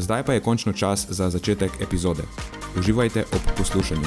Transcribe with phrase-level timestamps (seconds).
[0.00, 2.22] Zdaj pa je končno čas za začetek epizode.
[2.78, 4.06] Uživajte ob poslušanju.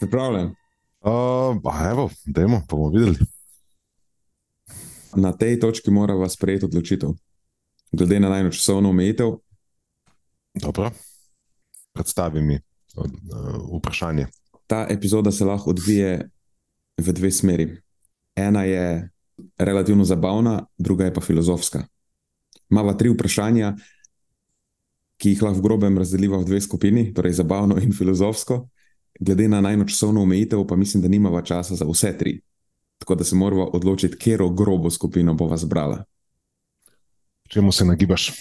[0.00, 0.54] Pripravljen?
[1.00, 3.16] Uh, evo, dajmo, pa bomo videli.
[5.14, 7.10] Na tej točki moramo sprejeti odločitev.
[7.92, 9.32] Glede na najno časovno omejitev.
[10.54, 10.90] Dobro
[11.96, 12.58] predstavi mi
[12.96, 13.06] uh,
[13.78, 14.26] vprašanje.
[14.66, 16.28] Ta epizoda se lahko odvije
[17.00, 17.68] v dve smeri.
[18.36, 19.10] Ena je
[19.58, 21.84] relativno zabavna, druga je pa filozofska.
[22.68, 23.74] Mava tri vprašanja,
[25.16, 28.66] ki jih lahko v grobem razdeliva v dve skupini, torej zabavno in filozofsko.
[29.20, 32.40] Glede na najno časovno omejitev, pa mislim, da nimava časa za vse tri.
[32.98, 36.04] Tako da se moramo odločiti, katero grobo skupino bova zbrala.
[37.48, 38.32] Čemu se nagibaš?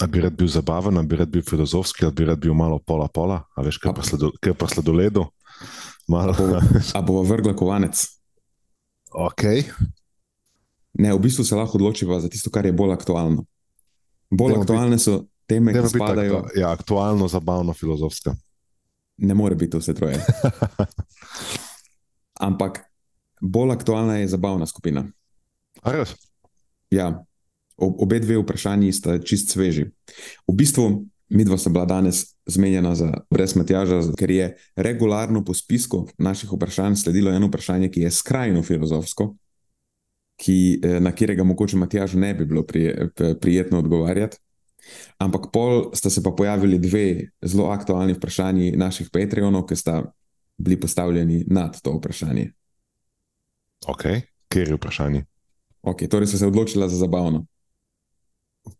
[0.00, 2.78] Da bi rad bil zabaven, da bi rad bil filozofski, da bi rad bil malo
[2.78, 5.26] pola-pola, a veš, kaj pa, sledo, kaj pa sledoledu.
[6.08, 6.34] Malo...
[6.94, 8.00] A bo vrgla kovanec?
[9.12, 9.44] Ok.
[10.98, 13.44] Ne, v bistvu se lahko odločiva za tisto, kar je bolj aktualno.
[14.30, 16.38] Bolj Demo aktualne biti, so teme, ki spadajo.
[16.42, 18.34] Aktu, ja, aktualno, zabavno, filozofska.
[19.16, 20.20] Ne more biti vse troje.
[22.48, 22.80] Ampak
[23.40, 25.04] bolj aktualna je zabavna skupina.
[25.82, 26.16] A res?
[26.90, 27.24] Ja,
[27.76, 29.86] obe dve vprašanji sta čist sveži.
[30.46, 35.54] V bistvu, mi dva sta bila danes zmenjena za brez Matjaža, ker je regularno po
[35.54, 39.34] spisku naših vprašanj sledilo eno vprašanje, ki je skrajno filozofsko,
[40.36, 43.08] ki, eh, na katerega mogoče Matjažu ne bi bilo prije,
[43.40, 44.38] prijetno odgovarjati.
[45.18, 50.02] Ampak pol sta se pa pojavili dve zelo aktualni vprašanji naših Patreonov, ki sta
[50.58, 52.52] bili postavljeni nad to vprašanje.
[53.86, 54.02] Ok,
[54.48, 55.24] kjer je vprašanje?
[55.82, 57.46] Ok, torej so se odločila za zabavno.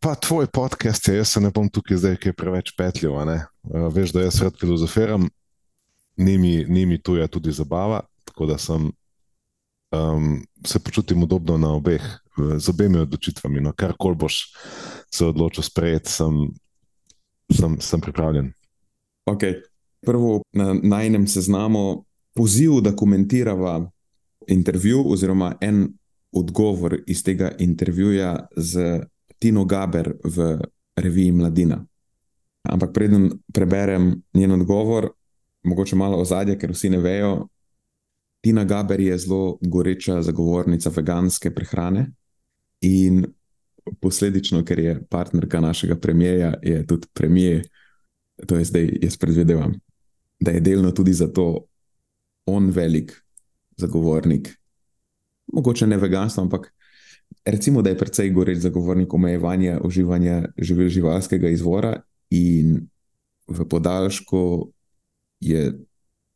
[0.01, 3.15] Pa tvoj podcast je, jaz se ne bom tukaj zdaj kaj preveč petljal.
[3.19, 5.27] Uh, veš, da jaz rad filozofiram,
[6.17, 8.91] ni mi, ni mi tuja tudi zabava, tako da sem,
[9.91, 12.03] um, se počutim udobno na obeh,
[12.59, 13.61] z obemi odločitvami.
[13.61, 14.45] No, kar kol boš
[15.11, 16.47] se odločil sprejeti, sem,
[17.51, 18.53] sem, sem pripravljen.
[19.27, 19.61] Okay.
[20.07, 22.05] Prvo na najnem seznamu
[22.35, 23.91] poziv, da komentirava
[24.49, 25.93] intervju, oziroma en
[26.33, 29.03] odgovor iz tega intervjuja z
[29.43, 30.61] Tino Gaber v
[30.95, 31.81] reviji Mladina.
[32.63, 35.09] Ampak preden preberem njen odgovor,
[35.67, 37.49] mogoče malo ozadje, ker vsi ne vejo.
[38.43, 42.13] Tina Gaber je zelo goreča zagovornica veganske prehrane
[42.87, 43.25] in
[44.01, 47.67] posledično, ker je partnerka našega premijeja, je tudi premijer,
[48.47, 49.75] to je zdaj, jaz predvidevam,
[50.41, 51.65] da je delno tudi zato
[52.47, 53.13] on velik
[53.77, 54.55] zagovornik,
[55.53, 56.71] mogoče ne veganstva, ampak
[57.45, 62.89] recimo, da je precej goreč zagovornik omejevanja uživanja živil živalskega izvora, in
[63.49, 64.73] v podaljšku
[65.41, 65.73] je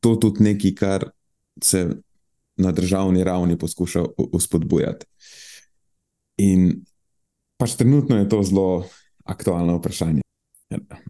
[0.01, 1.11] to tudi nekaj, kar
[1.63, 1.89] se
[2.57, 5.07] na državni ravni poskuša uspodbujati.
[6.37, 6.85] In
[7.57, 8.85] pač trenutno je to zelo
[9.25, 10.21] aktualno vprašanje.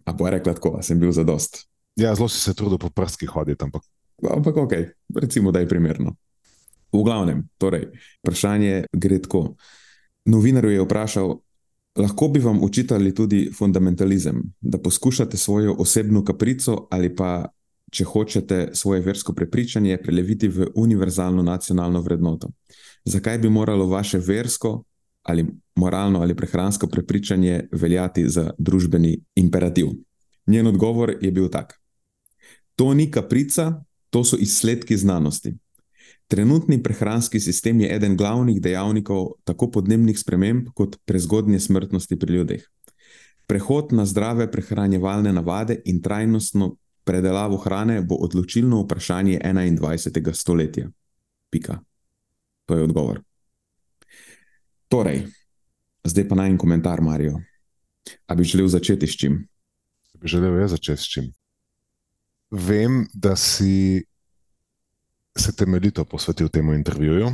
[0.05, 1.65] A bo rekla tako, da sem bil za dost.
[1.95, 3.83] Ja, zelo si se trudil po prstih hoditi, ampak.
[4.23, 4.73] Ampak ok,
[5.15, 6.15] recimo, da je primerno.
[6.93, 7.89] V glavnem, torej,
[8.23, 9.57] vprašanje gre tako.
[10.27, 11.37] Novinar je vprašal,
[11.95, 17.47] lahko bi vam učitali tudi fundamentalizem, da poskušate svojo osebno kaprico ali pa,
[17.91, 22.49] če hočete, svoje versko prepričanje preleviti v univerzalno nacionalno vrednoto.
[23.05, 24.83] Zakaj bi moralo vaše versko
[25.23, 25.45] ali
[25.75, 29.87] moralno ali prehransko prepričanje veljati za družbeni imperativ?
[30.47, 31.79] Njen odgovor je bil tak:
[32.75, 35.55] To ni kaprica, to so izsledki znanosti.
[36.27, 42.65] Trenutni prehranski sistem je eden glavnih dejavnikov tako podnebnih sprememb kot prezgodnje smrtnosti pri ljudeh.
[43.47, 50.33] Prehod na zdrave prehranjevalne navade in trajnostno predelavo hrane bo odločilno vprašanje 21.
[50.33, 50.89] stoletja.
[51.49, 51.79] Pika.
[52.65, 53.21] To je odgovor.
[54.87, 55.23] Torej,
[56.03, 57.39] zdaj pa naj en komentar, Marijo.
[58.27, 59.47] A bi želel začeti s čim?
[60.19, 61.31] Bi želel jaz začeti s čim?
[62.51, 64.03] Vem, da si
[65.37, 67.31] se temeljito posvetil temu intervjuju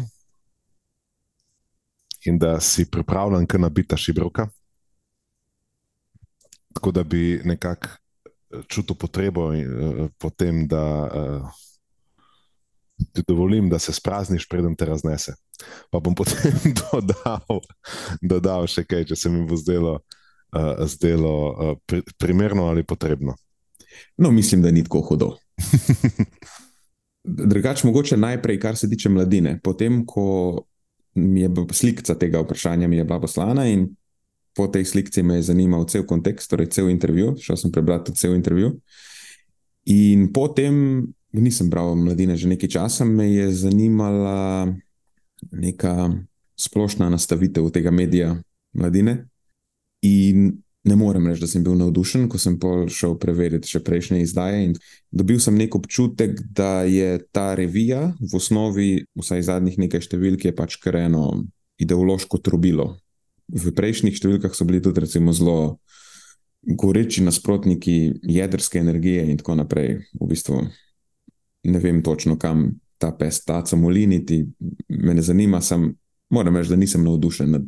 [2.26, 4.48] in da si pripravljen, kar nabita šibroka.
[6.74, 7.88] Tako da bi nekako
[8.68, 11.50] čutil potrebo uh, po tem, da uh,
[13.14, 15.36] ti dovolim, da se sprazniš, preden te raznese.
[15.92, 17.62] Pa bom potem dodal,
[18.22, 20.00] dodal še kaj, če se mi bo zdelo,
[20.86, 23.36] zdelo pri, primerno ali potrebno.
[24.18, 25.36] No, mislim, da ni tako hudo.
[27.24, 29.60] Drugače, mogoče najprej, kar se tiče mladine.
[29.64, 30.64] Potem, ko
[31.16, 33.96] mi je slika tega vprašanja, mi je bila poslana in
[34.56, 37.36] po tej slikci me je zanimal cel kontekst, torej cel intervju.
[37.42, 38.76] Šel sem prebrati cel intervju.
[39.86, 44.74] In potem, nisem bral mladine že nekaj časa, me je zanimala
[45.52, 46.14] neka
[46.56, 48.36] splošna nastavitev tega medija
[48.74, 49.26] mladine.
[50.02, 52.58] In ne morem reči, da sem bil navdušen, ko sem
[52.92, 54.66] šel preveriti še prejšnje izdaje.
[54.68, 54.74] In
[55.12, 58.90] dobil sem nek občutek, da je ta revija v osnovi,
[59.20, 61.46] vsaj zadnjih nekaj številk, pač kar eno
[61.82, 62.94] ideološko trobilo
[63.52, 65.80] v prejšnjih številkah so bili tudi zelo
[66.64, 70.00] goreči nasprotniki jedrske energije in tako naprej.
[70.16, 70.62] V bistvu
[71.64, 74.44] ne vem točno, kam ta pes taca moliniti.
[74.90, 75.92] Me ne zanima, sem,
[76.32, 77.68] moram reči, da nisem navdušen nad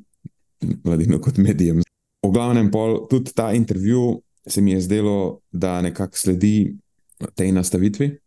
[0.84, 1.85] mladino kot medijem.
[2.26, 6.76] V glavnem, pol, tudi ta intervju se mi je zdelo, da nekako sledi
[7.36, 8.18] tej nastavitvi.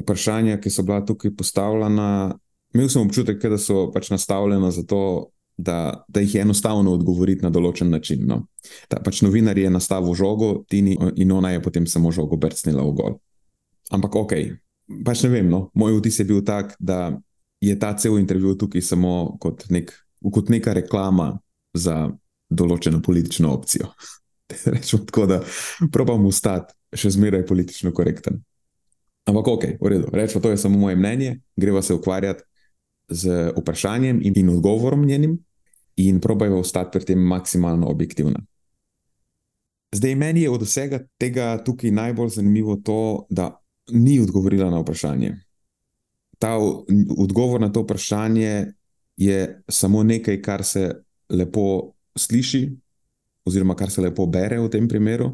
[0.00, 2.34] Vprašanja, ki so bila tukaj postavljena,
[2.74, 7.50] imel sem občutek, da so pač nastavljena zato, da, da jih je enostavno odgovoriti na
[7.54, 8.24] določen način.
[8.26, 8.40] No.
[8.90, 12.96] Ta, pač novinar je nastavil žogo, Tini, in ona je potem samo žogo brcnila v
[12.98, 13.14] gol.
[13.94, 14.34] Ampak ok,
[15.06, 15.46] pač ne vem.
[15.50, 15.68] No.
[15.78, 17.14] Moj vtis je bil tak, da
[17.62, 19.94] je ta cel intervju tukaj samo kot, nek,
[20.34, 21.36] kot neka reklama
[21.70, 22.10] za
[22.54, 23.90] določeno politično opcijo.
[24.74, 25.40] Rečemo tako, da
[25.92, 28.42] probam ustati še zmeraj politično korekten.
[29.24, 32.44] Ampak ok, v redu, rečemo, to je samo moje mnenje, greva se ukvarjati
[33.08, 35.38] z vprašanjem in, in odgovorom njenim,
[35.96, 38.40] in probajmo ostati pri tem maksimalno objektivna.
[39.94, 43.52] Zdaj, meni je od vsega tega tukaj najbolj zanimivo to, da
[43.92, 45.36] ni odgovorila na vprašanje.
[46.38, 46.58] Ta
[47.18, 48.72] odgovor na to vprašanje
[49.16, 50.90] je samo nekaj, kar se
[51.30, 52.68] lepo sliši,
[53.44, 55.30] oziroma kar se lepo bere v tem primeru,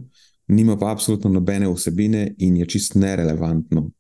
[0.48, 3.90] nima pa absolutno nobene vsebine in je čist nerelevantno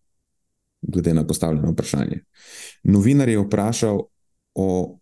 [0.82, 2.20] glede na postavljeno vprašanje.
[2.82, 4.00] Novinar je vprašal
[4.54, 4.98] o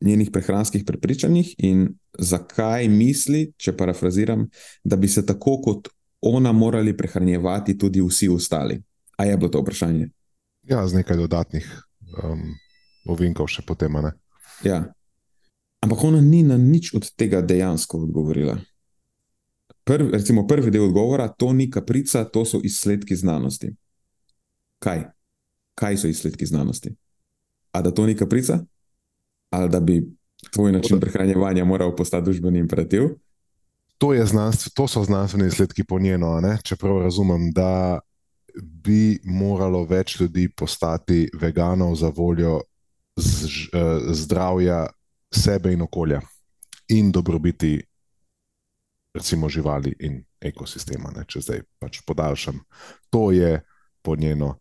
[0.00, 1.88] njenih prehranskih prepričanjih in
[2.18, 4.46] zakaj misli, če parafraziram,
[4.84, 5.88] da bi se tako kot
[6.20, 8.82] ona morali prehranjevati tudi vsi ostali.
[9.16, 10.08] A je bilo to vprašanje?
[10.62, 11.66] Ja, z nekaj dodatnih
[12.22, 12.42] um,
[13.08, 13.96] ovinkov še potem.
[14.64, 14.84] Ja.
[15.86, 18.58] Ampak ona ni na nič od tega dejansko odgovorila.
[19.86, 23.70] Prv, recimo, prvi del odgovora, to ni kaprica, to so izsledki znanosti
[24.78, 25.04] kaj?
[25.74, 26.94] Kaj so izsledki znanosti?
[27.72, 28.58] A da to ni kaprica?
[29.50, 30.04] Ali da bi
[30.52, 33.02] tvoj način prehranjevanja moral postati družbeni imperativ?
[33.98, 36.58] To, znanstv, to so znanstveni izsledki po njeno, ne?
[36.64, 37.98] čeprav razumem, da
[38.62, 42.60] bi moralo več ljudi postati veganov za voljo
[43.16, 44.86] z, uh, zdravja
[45.34, 46.20] sebe in okolja
[46.88, 47.82] in dobrobiti,
[49.14, 51.10] recimo, živali in ekosistema.
[51.16, 51.24] Ne?
[51.26, 52.60] Če zdaj pač podaljšam,
[53.10, 53.60] to je
[54.02, 54.58] po njeno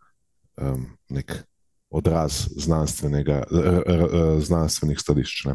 [0.58, 1.46] um, nek
[1.90, 5.48] odraz znanstvenih stališč.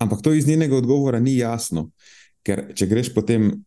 [0.00, 1.90] Ampak to iz njenega odgovora ni jasno,
[2.46, 3.64] ker če greš potem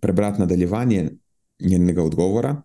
[0.00, 1.10] prebrati nadaljevanje
[1.60, 2.62] njenega odgovora,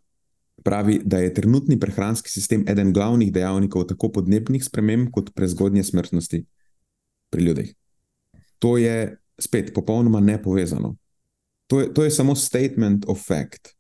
[0.66, 6.46] pravi, da je trenutni prehranski sistem eden glavnih dejavnikov tako podnebnih sprememb kot prezgodnje smrtnosti
[7.36, 7.70] pri ljudeh.
[8.64, 10.96] To je spet popolnoma nepovezano.
[11.68, 13.76] To je, to je samo statement of fact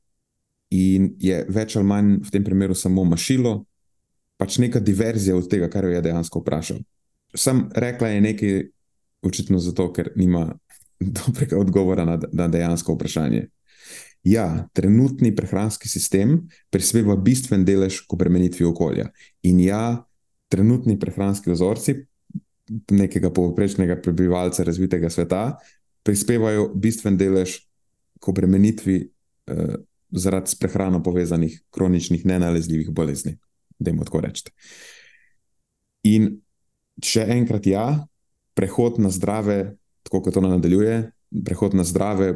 [0.73, 3.59] in je več ali manj v tem primeru samo mašilo,
[4.41, 6.81] pač neka diverzija od tega, kar jo je dejansko vprašal.
[7.35, 8.55] Sam rekla je nekaj,
[9.23, 10.49] očitno zato, ker nima
[11.21, 13.45] dobrega odgovora na, na dejansko vprašanje.
[14.25, 19.11] Ja, trenutni prehranski sistem prispeva bistven delež k obremenitvi okolja.
[19.45, 20.01] In ja,
[20.49, 21.99] trenutni prehranski vzorci
[22.91, 25.57] nekega povprečnega prebivalca razvitega sveta
[26.05, 27.57] prispevajo bistven delež
[28.21, 29.75] k obremenitvi eh,
[30.11, 33.37] zaradi s prehrano povezanih kroničnih nenalezljivih bolezni.
[33.79, 34.49] Dajmo tako reči.
[36.05, 36.29] In
[37.03, 38.05] še enkrat, ja,
[38.55, 41.09] prehod na zdrave, tako kot ona nadaljuje,
[41.45, 42.35] prehod na zdrave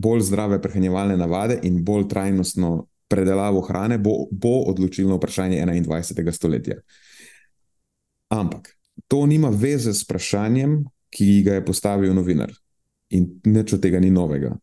[0.00, 6.32] bolj zdrave prehranjevalne navade in bolj trajnostno predelavo hrane, bo, bo odločilno vprašanje 21.
[6.32, 6.78] stoletja.
[8.30, 8.70] Ampak
[9.08, 12.52] to nima veze s vprašanjem, ki ga je postavil novinar.
[13.10, 14.54] In nič od tega ni novega.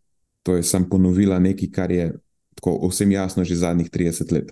[0.47, 2.13] To je sam ponovila nekaj, kar je
[2.55, 4.51] tako vsem jasno že zadnjih 30 let.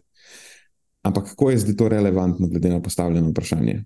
[1.05, 3.83] Ampak kako je zdaj to relevantno, glede na postavljeno vprašanje?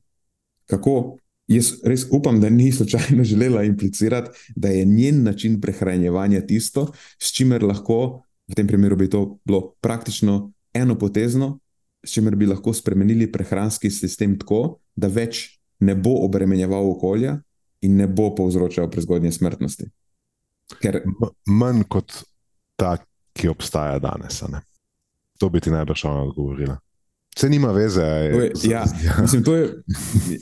[0.65, 6.91] Kako, jaz res upam, da ni slučajno želela implicirati, da je njen način prehranjevanja tisto,
[7.19, 11.59] s čimer lahko, v tem primeru bi to bilo praktično enopotezno,
[12.03, 17.37] s čimer bi lahko spremenili prehranski sistem tako, da več ne bo obremenjeval okolja
[17.81, 19.89] in ne bo povzročal prezgodnje smrtnosti.
[20.81, 21.01] Ker...
[21.47, 22.13] Manj kot
[22.75, 22.97] ta,
[23.33, 24.43] ki obstaja danes.
[25.39, 26.77] To bi ti najbrž odgovorila.
[27.35, 28.03] Vse nima veze.
[28.03, 29.21] Je, z, ja, ja.
[29.21, 29.69] Mislim, to je,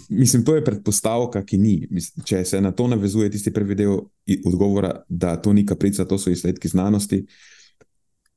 [0.10, 1.88] mislim, to je predpostavka, ki ni.
[1.92, 4.00] Mislim, če se na to navezuje tisti prvi del
[4.46, 7.26] odgovora, da to ni kaprica, to so izsledki znanosti,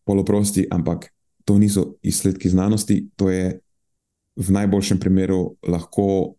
[0.05, 1.09] poloprosti, ampak
[1.45, 3.61] to niso izsledki znanosti, to je
[4.37, 6.35] v najboljšem primeru lahko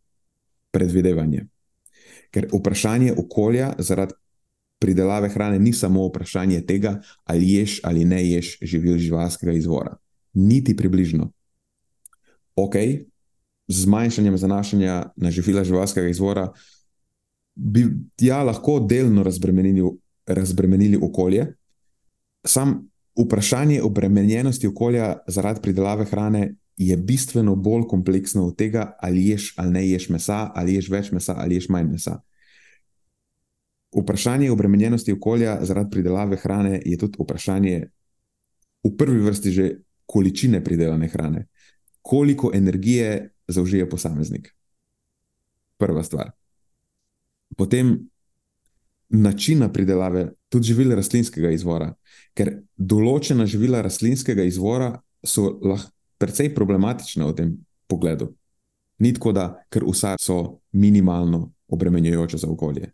[0.71, 1.45] predvidevanje.
[2.31, 4.13] Ker vprašanje okolja zaradi
[4.81, 9.95] pridelave hrane ni samo vprašanje tega, ali ješ ali ne ješ živil živalskega izvora.
[10.33, 11.31] Niti približno.
[12.55, 12.75] Ok,
[13.67, 16.51] z zmanjšanjem zanašanja na živila živalskega izvora
[17.55, 17.85] bi
[18.19, 19.91] ja lahko delno razbremenili,
[20.25, 21.53] razbremenili okolje.
[22.47, 22.89] Sam
[23.25, 29.71] vprašanje obremenjenosti okolja zaradi pridelave hrane je bistveno bolj kompleksno od tega, ali ješ ali
[29.71, 32.21] ne ješ mesa, ali ješ več mesa ali ješ manj mesa.
[33.95, 37.81] Vprašanje obremenjenosti okolja zaradi pridelave hrane je tudi vprašanje,
[38.83, 39.65] v prvi vrsti, že
[40.05, 41.47] količine pridelane hrane.
[42.01, 44.55] Koliko energije zaužije posameznik?
[45.77, 46.31] Prva stvar.
[47.57, 48.09] Potem
[49.09, 51.91] načina pridelave, tudi živila rastlinskega izvora.
[52.33, 57.51] Ker določena živila rastlinskega izvora so lahko precej problematična v tem
[57.89, 58.29] pogledu.
[59.01, 62.91] Ni tako, da ker vsa so minimalno obremenjujoče za okolje.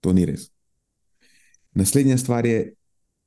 [0.00, 0.48] To ni res.
[1.74, 2.72] Naslednja stvar je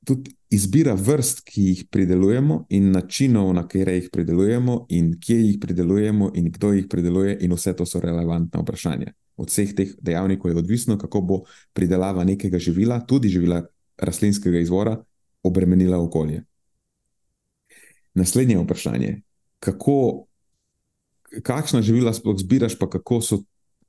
[0.06, 5.58] tudi izbira vrst, ki jih pridelujemo, in načinov, na katere jih pridelujemo, in kje jih
[5.60, 9.12] pridelujemo, in kdo jih prideluje, in vse to so relevantna vprašanja.
[9.36, 11.40] Od vseh teh dejavnikov je odvisno, kako bo
[11.74, 13.64] pridelava nekega živila, tudi živila
[13.98, 14.96] rastlinskega izvora,
[15.42, 16.44] obremenila okolje.
[18.14, 19.20] Naslednje vprašanje:
[19.60, 20.26] kako,
[21.42, 23.42] kakšna živila sploh zbiraš, pa kako so,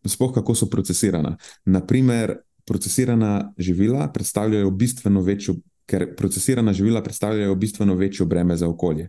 [0.05, 1.37] sploh kako so procesirana.
[1.65, 5.55] Naprimer, procesirana živila predstavljajo bistveno večjo,
[5.85, 9.07] ker procesirana živila predstavljajo bistveno večjo breme za okolje.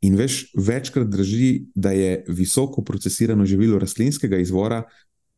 [0.00, 4.82] In veš, večkrat drži, da je visoko procesirano živilo rastlinskega izvora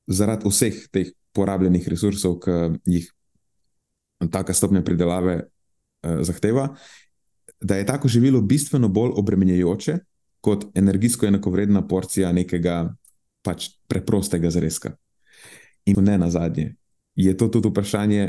[0.06, 3.12] zaradi vseh teh porabljenih resursov, ki jih
[4.32, 6.74] taka stopnja pridelave eh, zahteva,
[7.60, 9.98] da je tako živilo bistveno bolj obremenjujoče
[10.46, 12.84] kot energijsko enakovredna porcija nekega
[13.42, 14.92] pač preprostega zrezka.
[15.90, 16.74] In ne na zadnje,
[17.14, 18.28] je to tudi vprašanje,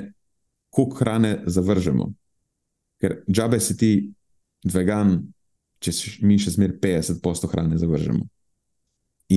[0.74, 2.12] koliko hrane zavržemo.
[3.02, 3.92] Ker džabe si ti
[4.74, 5.20] vegan,
[5.82, 5.94] če
[6.26, 8.26] mi še zmeraj 50% hrane zavržemo.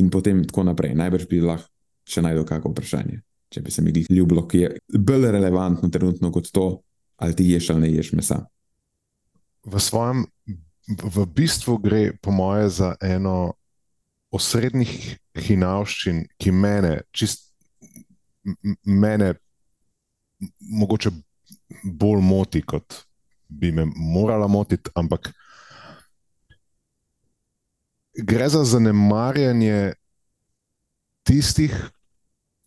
[0.00, 0.94] In potem tako naprej.
[0.96, 1.68] Najbrž bi lahko
[2.08, 3.20] še najdel kakšno vprašanje,
[3.52, 6.66] če bi se mi ljubilo, ki je bolj relevantno trenutno kot to,
[7.20, 8.40] ali ti ješ ali ne ješ mesa.
[9.68, 10.24] V svojem
[10.90, 13.54] v bistvu gre, po moje, za eno
[14.30, 17.50] osrednjih hinavščin, ki mene, čist,
[18.84, 19.34] mene
[20.60, 21.12] mogoče
[21.84, 23.02] bolj moti, kot
[23.48, 25.32] bi me morala motiti, ampak
[28.14, 29.92] gre za zanemarjanje
[31.26, 31.74] tistih,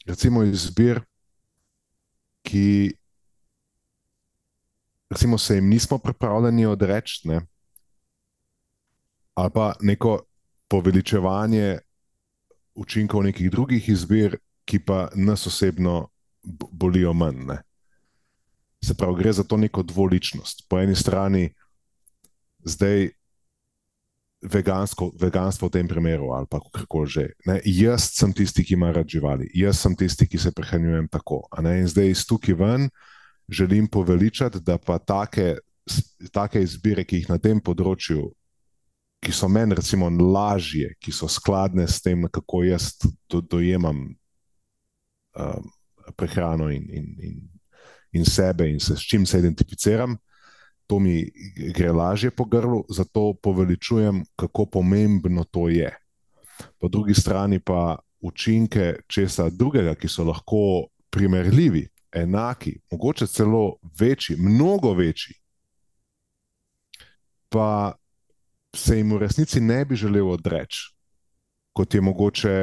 [0.07, 1.01] recimo, izbir,
[2.43, 2.93] ki.
[5.13, 7.27] Recimo, se jim nismo pripravljeni odreči,
[9.33, 10.19] ali pa neko
[10.67, 11.77] poveličevanje
[12.75, 16.07] učinkov nekih drugih izbir, ki pa nas osebno
[16.71, 17.45] bolijo manj.
[17.47, 17.57] Ne?
[18.83, 20.65] Se pravi, gre za to neko dvoličnost.
[20.69, 21.49] Po eni strani
[22.63, 23.09] zdaj
[24.43, 27.29] vegansko, veganstvo v tem primeru, ali pa kako že.
[27.45, 27.61] Ne?
[27.65, 31.43] Jaz sem tisti, ki ima rad živali, jaz sem tisti, ki se prehranjujem tako.
[31.59, 32.89] In zdaj iz tukaj ven
[33.49, 35.57] želim poveličati, da pa take,
[36.31, 38.31] take izbire, ki jih na tem področju
[39.23, 42.91] ki so meni, recimo, lažje, ki so skladne s tem, kako jaz
[43.31, 44.03] do, dojemam
[45.39, 45.71] um,
[46.17, 47.39] prehrano in, in, in,
[48.19, 50.17] in sebe, in se, s čim se identificiram,
[50.87, 51.23] to mi
[51.73, 55.89] gre lažje po grlu, zato poveličujem, kako pomembno to je.
[56.79, 64.35] Po drugi strani pa učinke česa drugega, ki so lahko primerljivi, enaki, mogoče celo večji,
[64.39, 65.35] mnogo večji,
[67.49, 67.93] pa
[68.75, 70.89] se jim v resnici ne bi želel odreči,
[71.73, 72.55] kot je mogoče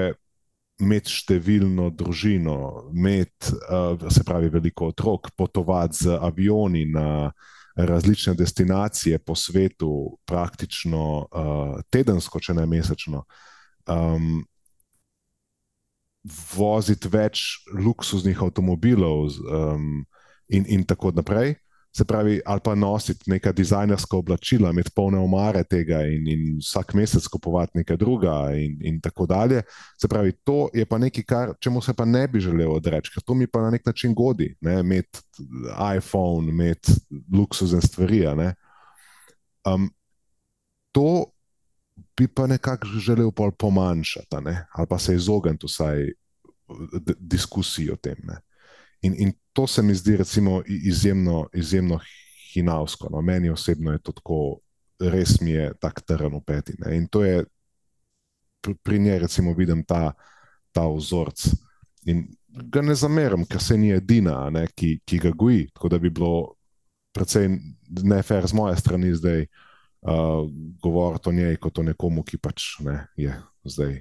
[0.80, 2.56] imeti številno družino,
[2.96, 7.30] imeti, uh, se pravi, veliko otrok, potovati z avioni na
[7.76, 13.24] različne destinacije po svetu, praktično uh, tedensko, če ne mesečno.
[13.90, 14.40] Um,
[16.54, 20.02] voziti več luksuznih avtomobilov um,
[20.52, 21.54] in, in tako naprej
[21.96, 26.94] se pravi, ali pa nositi neka dizajnerska oblačila, imeti polne omare tega in, in vsak
[26.94, 29.62] mesec kupovati nekaj druga, in, in tako dalje.
[30.00, 33.22] Se pravi, to je pa nekaj, kar, čemu se pa ne bi želel odreči, ker
[33.26, 35.18] to mi pa na nek način godi, imeti
[35.96, 36.92] iPhone, imeti
[37.34, 38.20] luksuzne stvari.
[38.36, 38.54] Ne?
[39.66, 39.90] Um,
[40.92, 41.24] to
[42.16, 44.36] bi pa nekako želel pomanjšati,
[44.72, 46.06] ali pa se izogniti vsaj
[47.18, 48.16] diskusiji o tem.
[48.22, 48.40] Ne?
[49.02, 51.98] In, in to se mi zdi recimo, izjemno, izjemno
[52.54, 53.08] hinavsko.
[53.10, 53.20] No.
[53.20, 54.58] Meni osebno je to tako,
[55.00, 56.72] res mi je tak teren v peti.
[56.78, 56.96] Ne.
[56.96, 57.44] In to je
[58.60, 60.12] pri, pri njej, recimo, vidim ta,
[60.72, 61.44] ta vzorc.
[62.08, 62.24] In
[62.72, 65.66] ga ne zamerim, ker se ni edina, ne, ki, ki ga goji.
[65.74, 66.54] Tako da bi bilo
[67.12, 67.50] precej
[68.00, 70.48] nefer z moje strani zdaj uh,
[70.82, 74.00] govoriti o njej kot o nekomu, ki pač ne, je zdaj.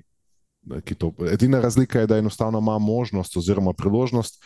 [0.96, 4.40] To, edina razlika je, da enostavno ima možnost oziroma priložnost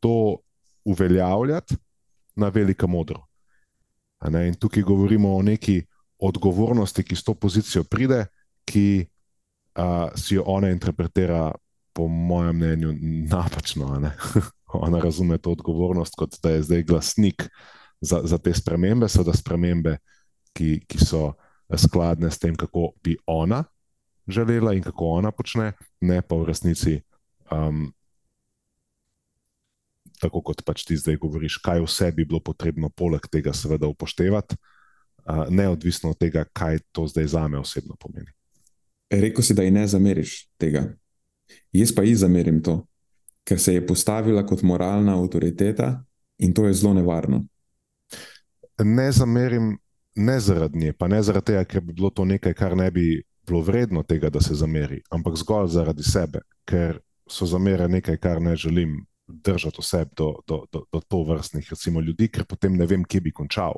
[0.00, 0.42] to
[0.86, 1.76] uveljavljati
[2.36, 3.26] na velika modro.
[4.26, 5.82] In tukaj govorimo o neki
[6.18, 8.26] odgovornosti, ki s to pozicijo pride,
[8.64, 9.06] ki
[9.74, 11.52] a, si jo ona interpretira,
[11.96, 12.94] po mojem mnenju,
[13.30, 14.10] napačno.
[14.86, 17.48] ona razume to odgovornost kot da je zdaj glasnik
[18.00, 19.96] za, za te spremembe, so da spremembe,
[20.52, 21.32] ki, ki so
[21.76, 23.64] skladne s tem, kako bi ona
[24.28, 27.00] želela in kako ona počne, ne pa v resnici.
[27.50, 27.92] Um,
[30.20, 34.56] tako kot pač ti zdaj govoriš, kaj vse bi bilo potrebno poleg tega, seveda, upoštevati,
[35.50, 38.30] neodvisno od tega, kaj to zdaj za me osebno pomeni.
[39.10, 40.84] Rekl si, da ji ne zameriš tega.
[41.72, 42.80] Jaz pa ji zamerim to,
[43.46, 46.04] ker se je postavila kot moralna avtoriteta
[46.38, 47.44] in to je zelo nevarno.
[48.82, 49.76] Ne zamerim
[50.16, 53.22] ne zaradi nje, pa ne zaradi tega, ker bi bilo to nekaj, kar ne bi
[53.46, 56.98] bilo vredno tega, da se zameri, ampak zgolj zaradi sebe, ker
[57.30, 62.00] so zamere nekaj, kar ne želim držati oseb do, do, do, do to vrstnih recimo,
[62.00, 63.74] ljudi, ker potem ne vem, kje bi končal.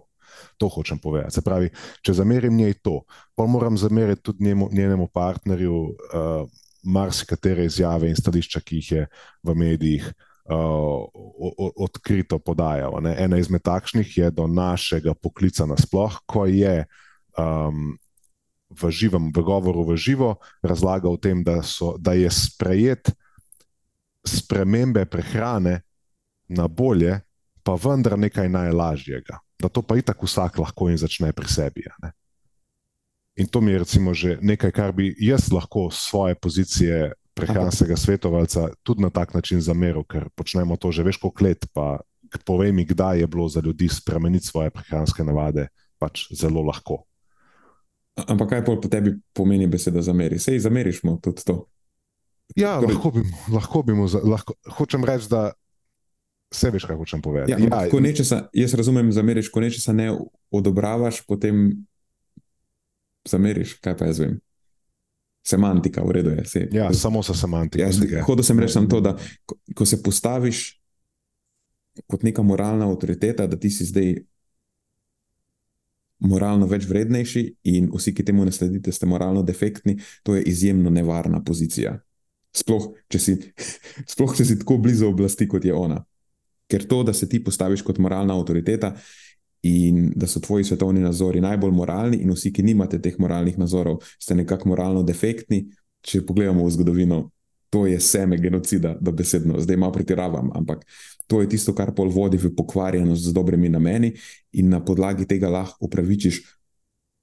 [0.60, 1.38] To hočem povedati.
[1.38, 1.70] Se pravi,
[2.04, 3.00] če zamerim njej to,
[3.34, 6.48] pa moram zameriti tudi njemu, njenemu partnerju uh,
[6.84, 9.06] marsikatere izjave in stališča, ki jih je
[9.42, 11.08] v medijih uh,
[11.76, 13.00] odkrito podajal.
[13.02, 13.14] Ne?
[13.18, 16.84] Ena izmed takšnih je do našega poklica nasploh, ko je.
[17.38, 17.96] Um,
[18.68, 23.08] V živem, v govoru v živo, razlaga o tem, da, so, da je sprejet
[24.28, 25.80] spremembe prehrane
[26.48, 27.20] na bolje,
[27.62, 29.38] pa vendar nekaj najlažjega.
[29.58, 31.84] Da to pa i tako vsak lahko in začne pri sebi.
[33.38, 38.68] In to mi je recimo že nekaj, kar bi jaz lahko svoje pozicije prehranskega svetovalca
[38.82, 42.00] tudi na tak način zameril, ker počnemo to že veš koliko let, pa
[42.44, 47.04] povej mi, kdaj je bilo za ljudi spremeniti svoje prehranske navade, pač zelo lahko.
[48.26, 50.38] Ampak kaj po tebi pomeni beseda zameri?
[50.38, 51.68] Sej zameriš mu tudi to.
[52.56, 55.50] Ja, torej, lahko bi, lahko bi mu, lahko, hočem reči, da
[56.54, 57.52] se veš, kaj hočem povedati.
[57.52, 60.10] Ja, ja, ko nečesa, jaz razumem, zameriš, ko nečesa ne
[60.50, 61.70] odobravaš, potem
[63.28, 64.38] zameriš, kaj pa jaz vem.
[65.48, 66.44] Semantika, v redu je.
[66.44, 67.88] Se, ja, ko, samo so semantika.
[67.88, 70.64] Ja, Hodo sem reči samo to, da ko, ko se postaviš
[72.06, 74.12] kot neka moralna avtoriteta, da ti si zdaj
[76.18, 80.90] moralno več vrednejši in vsi, ki temu ne sledite, ste moralno defektni, to je izjemno
[80.90, 81.96] nevarna pozicija.
[82.54, 83.34] Sploh če, si,
[84.12, 86.00] sploh, če si tako blizu oblasti, kot je ona.
[86.68, 88.94] Ker to, da se ti postaviš kot moralna avtoriteta
[89.68, 94.04] in da so tvoji svetovni nazori najbolj moralni, in vsi, ki nimate teh moralnih nazorov,
[94.20, 95.64] ste nekako moralno defektni.
[96.04, 97.16] Če pogledamo v zgodovino,
[97.74, 100.84] to je seme genocida, da besedno, zdaj malo pretiravam, ampak
[101.26, 104.12] to je tisto, kar pol vodi v pokvarjenost z dobrimi nameni,
[104.52, 106.38] in na podlagi tega lahko upravičiš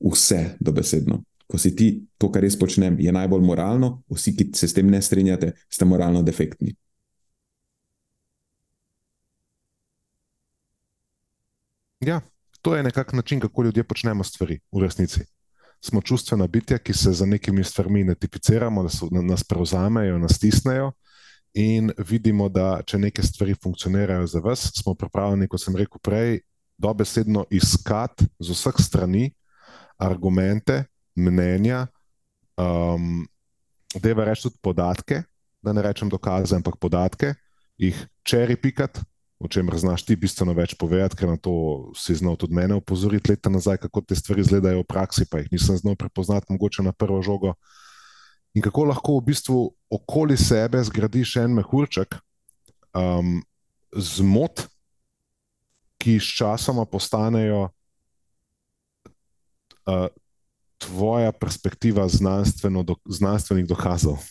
[0.04, 4.50] vse, da besedno ko si ti to, kar jaz počnem, je najbolj moralno, vsi, ki
[4.58, 6.76] se s tem ne strinjate, ste moralno defektni.
[12.06, 12.22] Ja,
[12.62, 15.22] to je nekakšen način, kako ljudje počnemo stvari v resnici.
[15.82, 20.92] Smo čustvena bitja, ki se za nekimi stvarmi identificiramo, da so, nas prevzamejo, nas stisnejo.
[21.54, 26.40] In vidimo, da če neke stvari funkcionirajo za vas, smo pripravljeni, kot sem rekel prej,
[26.78, 29.30] dobesedno iskati z vseh strani
[29.98, 30.84] argumente,
[31.16, 31.88] mnenja,
[32.60, 33.26] um,
[33.96, 35.24] da je reči tudi podatke,
[35.62, 37.34] da ne rečem dokaze, ampak podatke,
[37.78, 39.02] jih čeri pikati
[39.40, 43.34] o čemer znaš ti bistveno več povedati, ker na to si znal tudi mene opozoriti
[43.34, 46.94] leta nazaj, kako te stvari izgledajo v praksi, pa jih nisem znal prepoznati, mogoče na
[46.96, 47.54] prvo žogo.
[48.56, 49.60] In kako lahko v bistvu
[49.92, 52.16] okoli sebe zgradiš en mehurček
[52.96, 53.44] um,
[53.92, 54.68] zmot,
[56.00, 57.68] ki s časoma postanejo
[59.86, 60.08] uh,
[60.96, 64.24] tvoja perspektiva znanstveno do, znanstvenih dokazov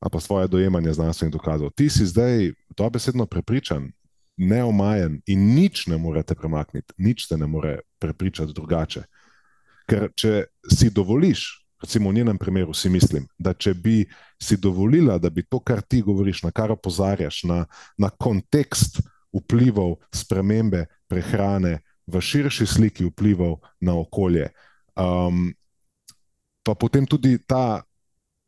[0.00, 1.70] ali pa svoje dojemanje znanstvenih dokazov.
[1.76, 3.92] Ti si zdaj dobesedno prepričan,
[4.36, 9.02] neomajen in nič ne morete premakniti, nič te ne more prepričati drugače.
[9.84, 11.44] Ker če si dovoliš,
[11.82, 14.06] recimo v njenem primeru, si mislim, da če bi
[14.40, 17.66] si dovolila, da bi to, kar ti govoriš, na kar opozarjaš, na,
[17.98, 19.02] na kontekst
[19.36, 24.48] vplivov spremembe prehrane v širši sliki vplival na okolje.
[25.00, 25.54] Um,
[26.60, 27.80] pa potem tudi ta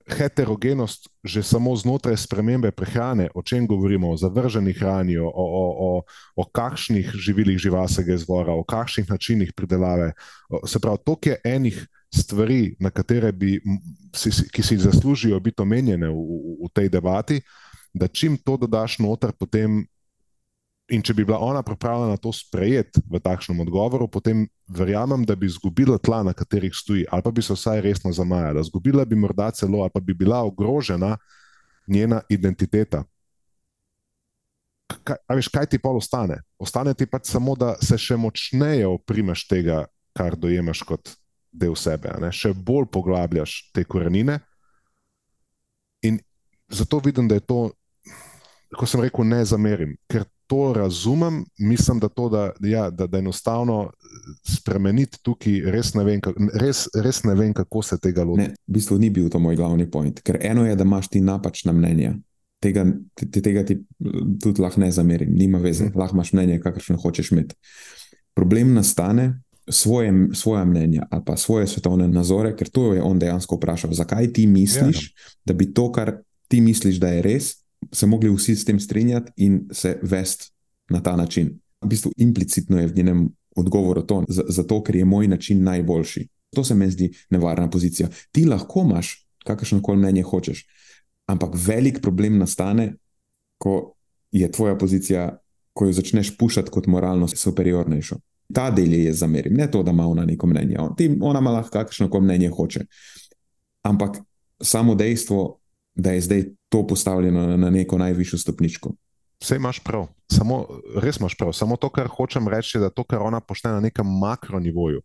[0.05, 5.45] heterogenost, že samo znotraj spremembe prehrane, o čem govorimo, o zavrženi hrani, o, o,
[5.79, 5.91] o,
[6.37, 10.13] o kakšnih živilih živalskega izvora, o kakšnih načinih pridelave.
[10.67, 11.77] Se pravi, toliko je enih
[12.15, 12.77] stvari,
[13.33, 13.61] bi,
[14.53, 17.41] ki si zaslužijo biti omenjene v, v, v tej debati,
[17.95, 19.87] da čim to dodaš noter, potem
[20.91, 25.47] In če bi bila ona pripravljena to sprejeti v takšnem odgovoru, potem verjamem, da bi
[25.47, 28.65] izgubila tla, na katerih stoji, ali pa bi se vsaj resno zamajala.
[28.67, 31.17] Zgubila bi morda celo, ali pa bi bila ogrožena
[31.87, 33.05] njena identiteta.
[35.07, 36.43] Kaj, veš, kaj ti pa ostane?
[36.59, 39.85] Ostane ti pač samo, da se še močneje oprimeš tega,
[40.19, 41.15] kar dojemaš kot
[41.53, 44.41] del sebe, še bolj poglabljaš te korenine.
[46.03, 46.19] In
[46.69, 47.61] zato vidim, da je to,
[48.77, 53.19] kot sem rekel, ne zamerim, ker to razumem, mislim, da to, da, ja, da, da
[53.19, 53.91] enostavno
[54.45, 56.21] spremeniti tukaj, res ne, vem,
[56.61, 58.51] res, res ne vem, kako se tega loti.
[58.69, 61.73] V bistvu ni bil to moj glavni point, ker eno je, da imaš ti napačna
[61.73, 62.13] mnenja.
[62.61, 62.85] Tega
[63.15, 63.79] ti, tega ti
[64.43, 65.97] tudi lahko ne zamerim, nima veze, hmm.
[65.97, 67.57] lahko imaš mnenje, kakršno hočeš imeti.
[68.37, 69.33] Problem nastane.
[69.71, 74.33] Svoje, svoje mnenja ali pa svoje svetovne nazore, ker to je on dejansko vprašal, zakaj
[74.35, 76.17] ti misliš, ja, da bi to, kar
[76.51, 77.62] ti misliš, da je res,
[77.95, 80.51] se mogli vsi s tem strinjati in se vesti
[80.91, 81.61] na ta način.
[81.81, 86.29] V bistvu implicitno je v njenem odgovoru to, zato ker je moj način najboljši.
[86.55, 88.09] To se mi zdi nevarna pozicija.
[88.33, 90.67] Ti lahko imaš kakršno koli mnenje hočeš,
[91.27, 92.95] ampak velik problem nastane,
[93.59, 93.95] ko
[94.33, 95.39] je tvoja pozicija,
[95.73, 98.17] ko jo začneš pušati kot moralno superiornejšo.
[98.55, 100.77] Ta del je zamerim, ne to, da ima ona neko mnenje.
[101.21, 102.85] Ona ima lahko kakršno koli mnenje hoče.
[103.83, 104.19] Ampak
[104.63, 105.62] samo dejstvo,
[105.95, 108.93] da je zdaj to postavljeno na neko najvišjo stopničko.
[109.43, 111.53] Vse imaš prav, samo, res imaš prav.
[111.53, 115.03] Samo to, kar hočem reči, je, da to, kar ona počne na nekem makronivoju,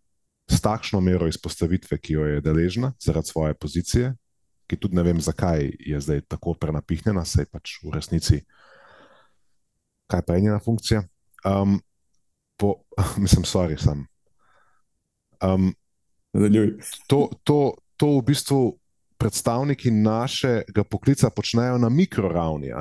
[0.48, 4.14] s takšno mero izpostavitve, ki jo je deležna zaradi svoje pozicije,
[4.68, 8.42] ki tudi ne vem, zakaj je zdaj tako prenapihnjena, saj pač v resnici,
[10.08, 11.04] kaj pa je njena funkcija.
[11.46, 11.82] Um,
[12.58, 12.76] po,
[13.24, 14.06] mislim, sorry, sem.
[15.44, 15.74] Um,
[17.08, 18.62] to, to, to v bistvu
[19.18, 22.72] predstavniki našega poklica počnejo na mikroravni.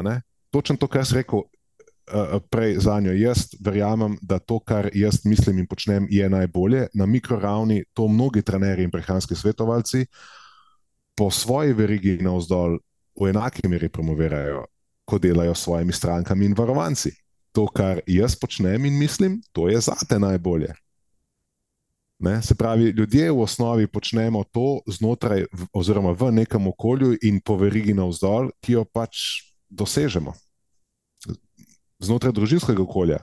[0.51, 3.13] Točno to, kar sem rekel uh, prej za njo.
[3.13, 6.87] Jaz verjamem, da to, kar jaz mislim in počnem, je najbolje.
[6.95, 10.07] Na mikroravni to mnogi trenerji in prehranski svetovalci
[11.17, 12.79] po svoji verigi navzdol
[13.21, 14.67] v enaki meri promovirajo,
[15.05, 17.11] ko delajo s svojimi strankami in varovanci.
[17.53, 20.75] To, kar jaz počnem in mislim, to je zate najbolje.
[22.19, 22.43] Ne?
[22.43, 27.95] Se pravi, ljudje v osnovi počnemo to znotraj, oziroma v nekem okolju in po verigi
[27.95, 30.33] navzdol, ki jo pač dosežemo.
[32.01, 33.21] Znotraj družinskega okolja.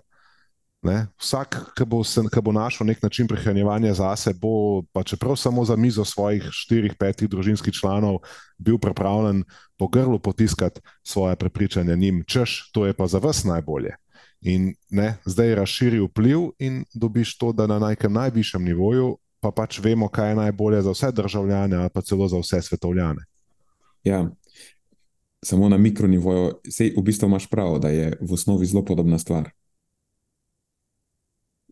[0.83, 1.07] Ne?
[1.15, 2.03] Vsak, ki bo,
[2.43, 7.29] bo našel nek način prehranevanja zase, bo, pa čeprav samo za mizo svojih štirih, petih
[7.31, 8.19] družinskih članov,
[8.59, 9.45] bil pripravljen
[9.79, 13.95] po grlu potiskati svoje prepričanje njim, češ, to je pa za vas najbolje.
[14.43, 19.79] In ne, zdaj razširi vpliv in dobiš to, da na nekem najvišjem nivoju pa pač
[19.83, 23.25] vemo, kaj je najbolje za vse državljane, ali pa celo za vse svetovljane.
[24.03, 24.29] Ja,
[25.43, 29.51] samo na mikronivoju, sej v bistvu imaš prav, da je v osnovi zelo podobna stvar.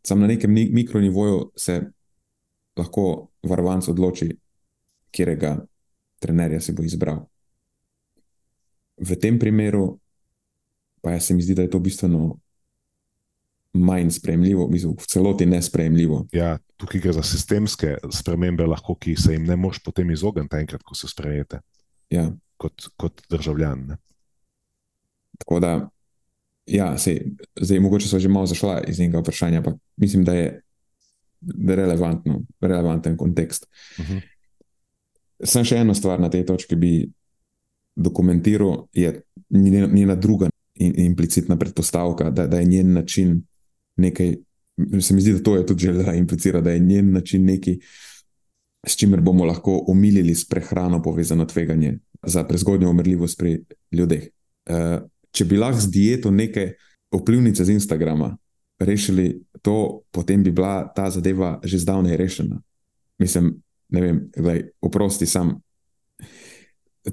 [0.04, 1.82] Sam na nekem mikronivoju se
[2.78, 4.34] lahko varovanc odloči,
[5.12, 5.62] katerega
[6.20, 7.24] trenerja si bo izbral.
[8.98, 10.00] V tem primeru
[11.02, 12.40] pa se mi zdi, da je to bistveno
[13.74, 16.26] manj sprejemljivo, v celoti nesprejemljivo.
[16.32, 20.84] Ja, tukaj gre za sistemske spremembe, lahko, ki se jim ne moš potem izogniti, enkrat,
[20.84, 21.62] ko se sprejete.
[22.12, 22.30] Ja.
[22.62, 23.86] Kot, kot državljan.
[23.88, 23.98] Ne?
[25.40, 25.72] Tako da,
[26.70, 27.24] ja, sej,
[27.58, 30.52] zdaj, mogoče so že malo zašla iz enega vprašanja, ampak mislim, da je,
[31.42, 33.66] da je relevantno, relevanten kontekst.
[33.98, 34.18] Uh mhm.
[34.18, 34.28] -huh.
[35.44, 37.10] Sem še eno stvar na tej točki bi
[37.96, 43.42] dokumentiral, je njena druga implicitna predpostavka, da, da je njen način
[44.02, 44.36] nekaj.
[45.02, 47.76] Se mi zdi, da to je tudi želela implicirati, da je njen način nekaj,
[48.88, 53.60] s čimer bomo lahko omilili s prehrano povezano tveganje za prezgodnjo umrljivost pri
[53.92, 54.24] ljudeh.
[54.70, 56.72] Uh, če bi lahko z dieto neke
[57.12, 58.38] vplivnice z Instagrama
[58.80, 62.62] rešili to, potem bi bila ta zadeva že zdavnaj rešena.
[63.20, 65.60] Mislim, ne vem, gledaj, oprosti sam.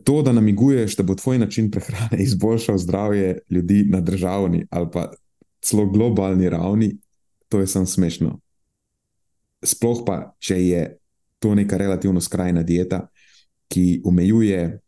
[0.05, 5.12] To, da namiguješ, da bo tvoj način prehrane izboljšal zdravje ljudi na državni ali pa
[5.61, 6.97] celo globalni ravni,
[7.49, 8.38] to je samo smešno.
[9.64, 10.83] Sploh pa, če je
[11.38, 13.09] to neka relativno skrajna dieta,
[13.68, 14.81] ki omejuje,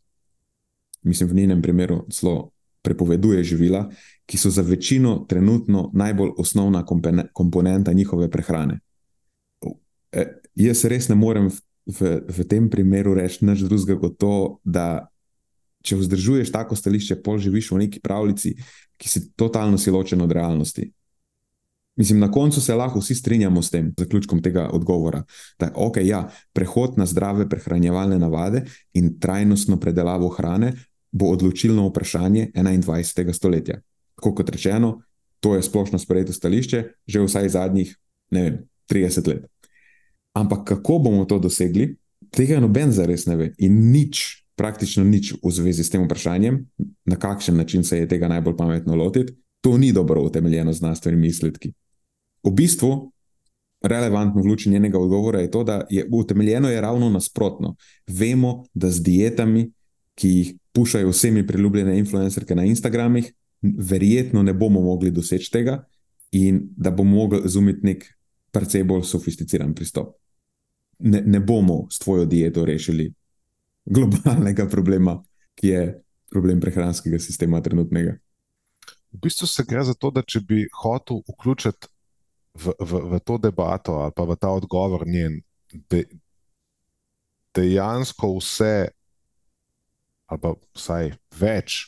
[1.03, 3.89] mislim, v njenem primeru, zelo prepoveduje živila,
[4.25, 6.85] ki so za večino trenutno najbolj osnovna
[7.33, 8.79] komponenta njihove prehrane.
[10.11, 14.35] E, jaz res ne morem v, v, v tem primeru reči nič drugega kot to,
[14.63, 15.07] da
[15.81, 18.55] če vzdržuješ tako stališče, pol živiš v neki pravljici,
[19.01, 20.91] ki si totalno si ločen od realnosti.
[21.95, 25.23] Mislim, na koncu se lahko vsi strinjamo s tem zaključkom tega odgovora.
[25.59, 30.73] Da okay, ja, prehod na zdrave prehranjevalne navade in trajnostno predelavo hrane
[31.11, 33.33] bo odločilno vprašanje 21.
[33.33, 33.81] stoletja.
[34.15, 35.01] Tako kot rečeno,
[35.39, 37.97] to je splošno sprejeto stališče že vsaj zadnjih
[38.31, 39.45] vem, 30 let.
[40.33, 41.97] Ampak kako bomo to dosegli,
[42.31, 46.59] tega noben zares ne ve in nič, praktično nič v zvezi s tem vprašanjem,
[47.05, 51.27] na kakšen način se je tega najbolj pametno lotiti, to ni dobro utemeljeno z znanstvenimi
[51.27, 51.73] izsledki.
[52.43, 53.11] V bistvu,
[53.81, 57.75] relevantno v luči njenega odgovora je to, da je utemeljeno je ravno nasprotno.
[58.07, 59.71] Vemo, da z dietami,
[60.15, 65.83] ki jih pušajo vsemi priljubljene influencerke na Instagramih, verjetno ne bomo mogli doseči tega
[66.31, 68.05] in da bomo mogli razumeti nek
[68.51, 70.15] precej bolj sofisticiran pristop.
[70.99, 73.13] Ne, ne bomo s tvojo dieto rešili
[73.85, 75.17] globalnega problema,
[75.55, 75.85] ki je
[76.31, 78.15] problem prehranskega sistema trenutnega.
[79.11, 81.89] V bistvu se gre za to, da če bi hotel vključiti
[82.53, 85.41] v, v, v to debato ali pa v ta odgovor njen,
[85.91, 86.05] de,
[87.55, 88.91] dejansko vse
[90.31, 91.81] ali pa vsaj več,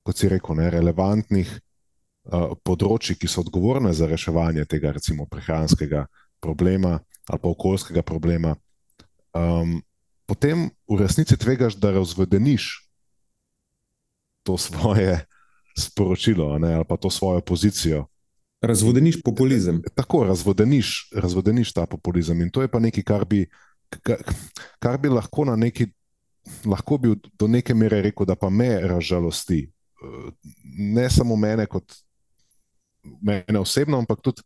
[0.00, 6.06] kot si rekel, ne, relevantnih uh, področji, ki so odgovorne za reševanje tega, recimo, prehranskega
[6.40, 6.96] problema
[7.28, 8.56] ali pa okoljskega problema,
[9.36, 9.76] um,
[10.26, 12.88] potem v resnici tvegaš, da razvedeniš
[14.42, 15.26] to svoje
[15.78, 18.06] sporočilo ne, ali pa to svojo pozicijo.
[18.62, 19.82] Razvodeniš populizem.
[19.94, 22.40] Tako, razvodeniš, razvodeniš ta populizem.
[22.40, 23.46] In to je pa nekaj, kar bi,
[23.88, 24.22] kar,
[24.78, 25.90] kar bi lahko na neki
[26.66, 29.66] lahko bi do neke mere rekel, da pa me razžalosti.
[30.78, 31.94] Ne samo mene, kot
[33.22, 34.42] mene osebno, ampak tudi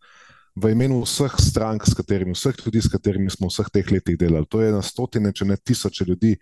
[0.56, 4.48] v imenu vseh strank, s katerimi, vseh ljudi, s katerimi smo vseh teh letih delali.
[4.48, 6.32] To je na stotine, če ne tisoče ljudi,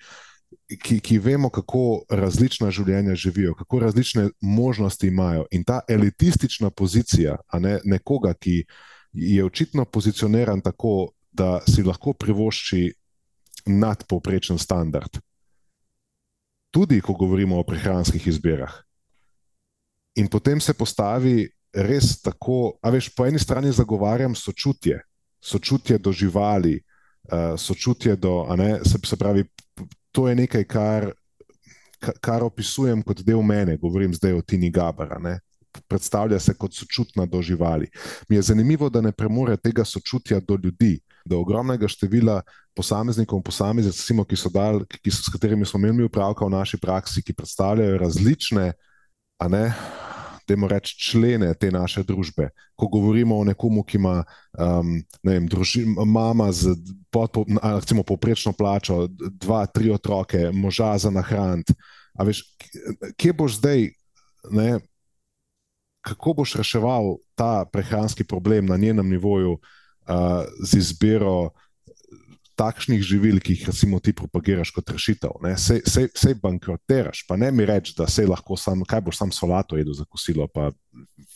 [0.83, 5.49] ki, ki vemo, kako različna življenja živijo, kako različne možnosti imajo.
[5.51, 8.63] In ta elitistična pozicija ne, nekoga, ki
[9.13, 12.93] je očitno pozicioniran tako, da si lahko privošči
[13.67, 15.19] nadpovprečen standard
[16.75, 18.73] tudi ko govorimo o prehranskih izbirah.
[20.19, 25.01] In potem se postavi res tako, a veš, po eni strani zagovarjam sočutje,
[25.43, 26.79] sočutje do živali,
[27.33, 29.45] uh, sočutje do, ne, se, se pravi,
[30.13, 31.11] to je nekaj, kar,
[32.21, 35.19] kar opisujem kot del mene, govorim zdaj o Tini Gabara.
[35.19, 35.39] Ne.
[35.89, 37.89] Predstavlja se kot sočutna do živali.
[38.29, 42.43] Mi je zanimivo, da ne premore tega sočutja do ljudi, do ogromnega števila
[42.77, 46.79] posameznikov in posameznic, ki so dal, ki so, s katerimi smo imeli upravka v naši
[46.79, 48.73] praksi, ki predstavljajo različne,
[49.49, 49.65] ne.
[50.45, 52.51] Temu reči člene te naše družbe.
[52.77, 54.19] Ko govorimo o nekomu, ki ima
[54.59, 56.75] um, ne vem, družin, mama z
[57.11, 59.07] pod, recimo, povprečno plačo,
[59.41, 61.75] dva, tri otroke, moža za nahraniti.
[63.17, 63.89] Kje boš zdaj,
[64.51, 64.79] ne,
[66.05, 71.51] kako boš reševal ta prehranski problem na njenem nivoju, uh, z izbiro
[72.55, 75.43] takšnih živil, ki jih recimo ti propagiraš kot rešitev.
[75.59, 79.95] Sej bankrotiraš, pa ne mi reči, da se lahko sam, kaj boš sam solato jedel
[79.95, 80.71] za kosilo, pa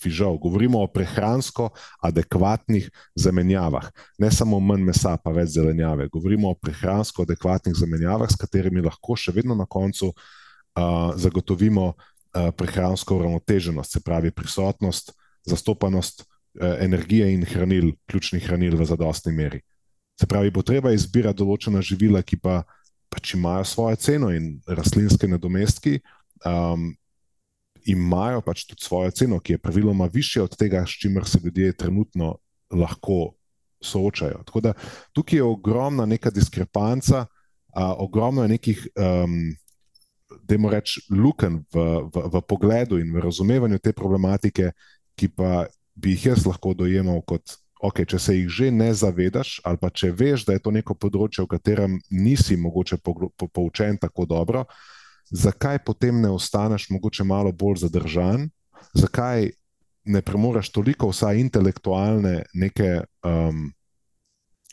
[0.00, 0.38] fižal.
[0.38, 1.70] Govorimo o prehransko
[2.06, 6.08] adekvatnih zamenjavah, ne samo manj mesa, pa več zelenjave.
[6.12, 12.50] Govorimo o prehransko adekvatnih zamenjavah, s katerimi lahko še vedno na koncu uh, zagotovimo uh,
[12.56, 15.14] prehransko uravnoteženost, se pravi prisotnost,
[15.46, 16.26] zastopanost.
[16.58, 19.60] Energije in hranil, ključnih hranil v zadostni meri.
[20.18, 22.62] Se pravi, bo treba izbirati določena živila, ki pa
[23.08, 25.98] pač imajo svojo ceno in rastlinske nadomestki.
[26.46, 26.90] Um,
[27.88, 31.76] imajo pač tudi svojo ceno, ki je praviloma više od tega, s čimer se ljudje
[31.78, 32.36] trenutno
[32.70, 33.34] lahko
[33.80, 34.42] soočajo.
[34.44, 34.74] Tako da
[35.14, 39.38] tukaj je ogromna neka diskrepanca, uh, ogromno je nekih um,
[40.28, 44.72] da je moreč luken v, v, v pogledu in v razumevanju te problematike,
[45.18, 45.66] ki pa
[45.98, 47.58] bi jih jaz lahko dojemal kot.
[47.78, 50.96] Okay, če se jih že ne zavedaš, ali pa če veš, da je to neko
[50.98, 54.64] področje, v katerem nisi mogoče poučen tako dobro,
[55.30, 58.48] zakaj potem ne ostaneš mogoče malo bolj zadržan,
[58.98, 59.52] zakaj
[60.08, 63.68] ne premoreš toliko vsaj intelektualne neke um,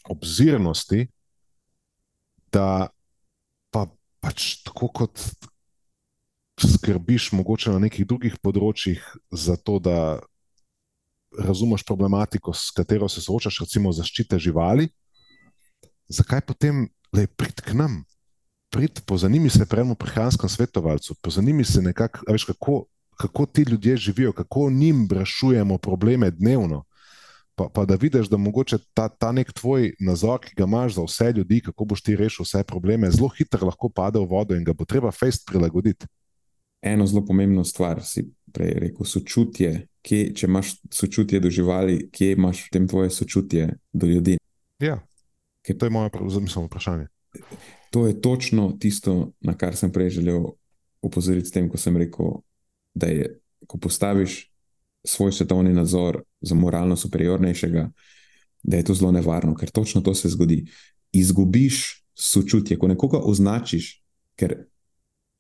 [0.10, 1.06] obzirnosti,
[2.50, 2.88] da
[3.70, 3.86] pa
[4.24, 5.20] pač tako kot
[6.58, 10.24] skrbiš mogoče na nekih drugih področjih za to, da
[11.40, 14.90] razumeš problematiko, s katero se soočaš, recimo zaščite živali,
[16.08, 18.04] zakaj potem le prid k nam?
[18.70, 22.86] Prid, pozanimi se prejmo prehranskem svetovalcu, pozanimi se nekako, veš, kako
[23.18, 26.84] kako ti ljudje živijo, kako njim rešujemo probleme dnevno.
[27.56, 31.04] Pa, pa da vidiš, da mogoče ta, ta nek tvoj nazor, ki ga imaš za
[31.04, 34.64] vse ljudi, kako boš ti rešil vse probleme, zelo hitro lahko pade v vodo in
[34.64, 36.06] ga bo treba fejst prilagoditi.
[36.82, 39.88] Eno zelo pomembno stvar si prej rekel, sočutje.
[40.06, 44.38] Kje, če imaš sočutje do živali, kje imaš tem tvoje sočutje do ljudi?
[44.80, 45.00] Ja,
[45.66, 46.10] Kaj, to je moje
[46.66, 47.08] vprašanje.
[47.90, 50.44] To je točno tisto, na kar sem prej želel
[51.02, 52.42] opozoriti, s tem, ko sem rekel,
[52.94, 54.52] da je, ko postaviš
[55.06, 57.90] svoj svetovni nadzor za moralno superiornejšega,
[58.64, 60.66] da je to zelo nevarno, ker točno to se zgodi.
[61.12, 64.04] Izgubiš sočutje, ko nekoga označiš,
[64.36, 64.56] ker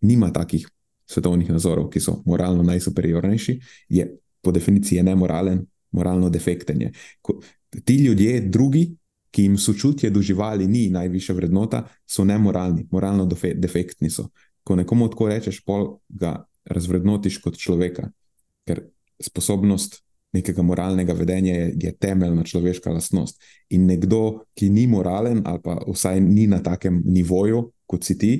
[0.02, 0.68] nima takih
[1.06, 4.08] svetovnih nadzorov, ki so moralno najsuperiornejši, je
[4.46, 6.82] po definiciji nemoralen, moralno defekten.
[6.82, 6.92] Je.
[7.22, 7.40] Ko,
[7.84, 8.86] ti ljudje, drugi,
[9.36, 14.30] ki jim sočutje do živali ni najvišja vrednota, so nemoralni, moralno defektni so.
[14.64, 18.08] Ko nekomu tako rečeš, pol ga razvrednotiš kot človeka,
[18.66, 18.86] ker
[19.22, 20.00] sposobnost
[20.36, 23.42] nekega moralnega vedenja je, je temeljna človeška lastnost.
[23.70, 28.34] In nekdo, ki ni moralen, ali pa vsaj ni na takem nivoju kot si ti,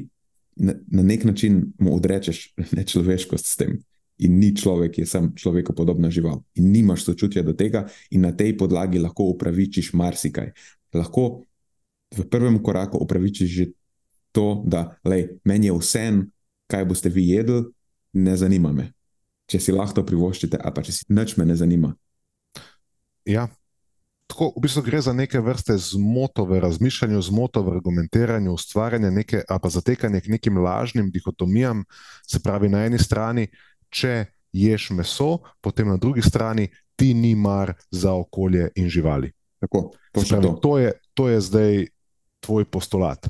[0.56, 3.80] na, na nek način mu odrečeš nečloveškost s tem.
[4.24, 6.40] In ni človek, je sam človeku podobna žival.
[6.56, 10.56] In nimaš sočutja do tega, in na tej podlagi lahko upravičiš marsikaj.
[10.96, 11.44] Lahko
[12.16, 13.66] v prvem koraku upravičiš že
[14.32, 16.06] to, da lej, meni je vse,
[16.68, 17.68] kaj boste vi jedli,
[18.16, 18.92] ne zanima me.
[19.52, 21.94] Če si lahko privoščite, a pa če si nič me ne zanima.
[23.28, 23.48] Ja.
[24.26, 29.44] Tako, v bistvu gre za neke vrste zmoto v razmišljanju, zmoto v argumentiranju, ustvarjanje neke,
[29.46, 31.84] pa zatekanje k nekim lažnim dihotomijam.
[32.26, 33.46] Se pravi, na eni strani,
[33.96, 39.32] če ješ meso, potem na drugi strani ti ni mar za okolje in živali.
[39.60, 40.54] Tako, pravi, to.
[40.62, 41.88] To, je, to je zdaj
[42.44, 43.28] tvoj postulat.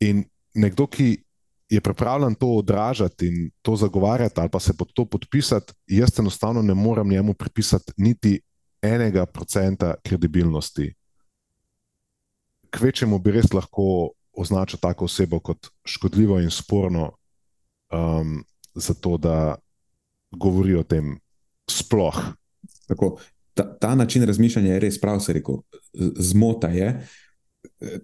[0.00, 0.22] In
[0.54, 1.16] nekdo, ki
[1.68, 6.62] je pripravljen to odražati in to zagovarjati, ali pa se pod to podpisati, jaz enostavno
[6.62, 8.40] ne morem njemu pripisati niti
[8.82, 10.94] enega procenta kredibilnosti.
[12.70, 17.10] Kvečemu bi res lahko označil tako osebo kot škodljivo in sporno,
[17.92, 18.44] um,
[18.78, 19.56] zato da
[20.30, 21.18] govori o tem
[21.70, 22.18] sploh.
[22.88, 23.18] Tako,
[23.54, 25.60] ta, ta način razmišljanja je res prav, se rekel,
[26.16, 26.92] zmota je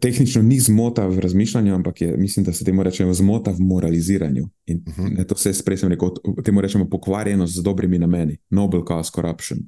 [0.01, 4.49] tehnično ni zmota v razmišljanju, ampak je, mislim, da se temu reče zmota v moraliziranju.
[4.67, 5.17] In uh mhm.
[5.17, 5.27] -huh.
[5.27, 6.11] to se prej sem rekel,
[6.45, 9.59] temu rečemo pokvarjenost z dobrimi nameni, noble cause corruption.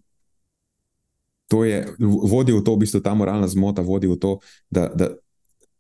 [1.49, 1.87] To je,
[2.23, 4.39] vodi v to, v bistvu ta moralna zmota vodi v to,
[4.71, 5.15] da, da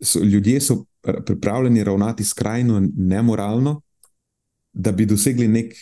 [0.00, 0.84] so, ljudje so
[1.26, 3.80] pripravljeni ravnati skrajno nemoralno,
[4.76, 5.72] da bi dosegli nek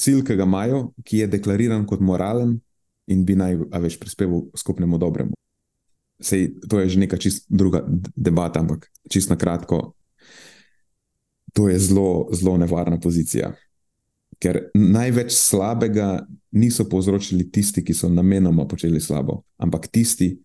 [0.00, 2.58] cilj, ki ga imajo, ki je deklariran kot moralen
[3.10, 5.36] in bi naj več prispeval skupnemu dobremu.
[6.20, 7.80] Sej, to je že neka čist druga
[8.16, 9.94] debata, ampak čisto na kratko.
[11.56, 13.54] To je zelo, zelo nevarna pozicija.
[14.40, 16.20] Ker največ slabega
[16.52, 20.36] niso povzročili tisti, ki so namenoma počeli slabo, ampak tisti,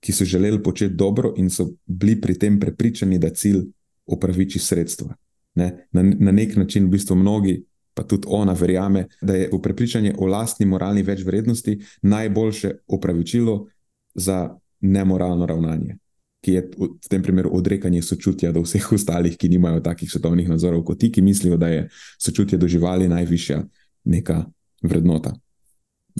[0.00, 3.68] ki so želeli početi dobro in so bili pri tem prepričani, da cilj
[4.08, 5.14] upraviči sredstva.
[5.54, 5.86] Ne?
[5.92, 7.62] Na, na nek način, v bistvu, mnogi,
[7.94, 13.66] pa tudi ona, verjame, da je v prepričanju o lastni moralni večvrednosti najboljše upravičilo
[14.14, 15.96] za nemoralno ravnanje,
[16.44, 20.84] ki je v tem primeru odrekanje sočutja do vseh ostalih, ki nimajo takih svetovnih nadzorov
[20.84, 21.88] kot ti, ki mislijo, da je
[22.22, 23.64] sočutje do živali najvišja
[24.04, 24.44] neka
[24.82, 25.34] vrednota.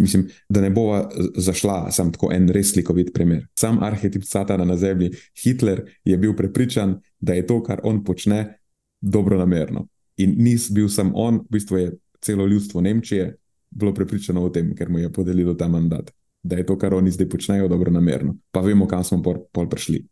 [0.00, 3.46] Mislim, da ne bova zašla, sem tako en res slikovit primer.
[3.59, 5.11] Sam arhetip Satana na zemlji,
[5.42, 8.59] Hitler, je bil prepričan, da je to, kar on počne,
[9.01, 9.86] dobro namerno.
[10.18, 11.90] In nis bil sam on, v bistvu je
[12.20, 13.36] celo ljudstvo Nemčije
[13.70, 16.11] bilo prepričano o tem, ker mu je podelilo ta mandat
[16.42, 18.36] da je to, kar oni zdaj počnejo, dobro namerno.
[18.51, 20.05] Pa vemo, kam smo pol, pol prišli.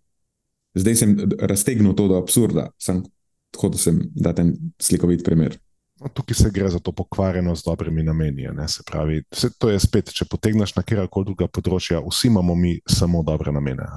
[0.76, 3.03] Zdaj sem raztegnil to do absurda, sem
[3.57, 5.57] hotel sem dati en slikovit primer.
[6.01, 8.45] No, tukaj se gre za to pokvarjenost z dobrimi nameni.
[8.87, 13.22] Pravi, vse to je spet, če potegneš na kjerkoli druga področja, vsi imamo mi samo
[13.24, 13.89] dobre namene.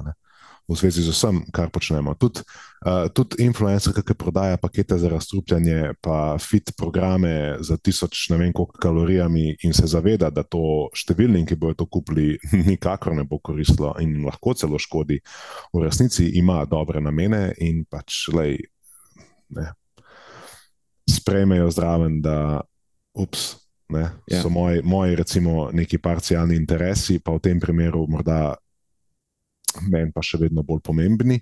[0.70, 2.14] V zvezi z vsem, kar počnemo.
[2.14, 2.44] Tudi,
[2.86, 8.52] uh, tudi influencer, ki prodaja pakete za razstrupljanje, pa fit programe za tisoč ne vem
[8.54, 12.38] koliko kalorijami in se zaveda, da to številnim, ki bodo to kupili,
[12.70, 15.18] nikakor ne bo koristilo in lahko celo škodi,
[15.74, 18.60] v resnici ima dobre namene in pač lej,
[19.58, 19.72] ne,
[21.10, 22.62] sprejmejo zraven, da
[23.18, 23.56] ups.
[23.90, 24.38] Ne, ja.
[24.38, 28.54] So moji, moji, recimo, neki parcialni interesi, pa v tem primeru morda
[29.86, 31.40] meni pa še vedno bolj pomembni,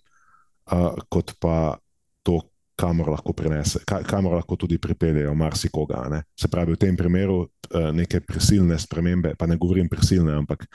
[0.73, 1.77] uh, kot pa
[2.27, 2.41] to,
[2.79, 6.05] kamor lahko prinese, kamor lahko tudi pripeljejo marsikoga.
[6.13, 6.23] Ne?
[6.39, 10.69] Se pravi, v tem primeru uh, neke prisilne spremembe, pa ne govorim prisilne, ampak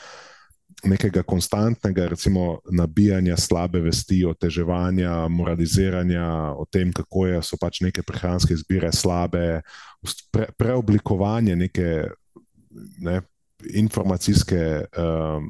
[0.84, 6.26] nekega konstantnega, recimo, nabijanja slabe vesti, oteževanja, moraliziranja
[6.60, 9.62] o tem, kako je, so pač neke prehranske izbire slabe,
[10.32, 11.94] pre, preoblikovanje neke.
[13.00, 13.22] Ne,
[13.80, 14.60] Informacijske
[15.00, 15.46] um,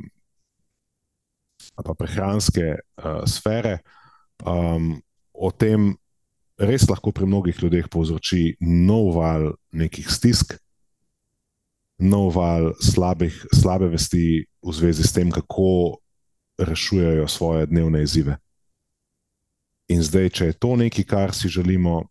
[1.82, 3.80] pa prehranske uh, sfere.
[4.45, 5.01] Um,
[5.34, 5.93] o tem
[6.59, 10.53] res lahko pri mnogih ljudeh povzroči nov val nekih stisk,
[11.97, 15.97] nov val slabih, slabe vesti v zvezi s tem, kako
[16.59, 18.38] rešujejo svoje dnevne izzive.
[19.89, 22.05] In zdaj, če je to nekaj, kar si želimo,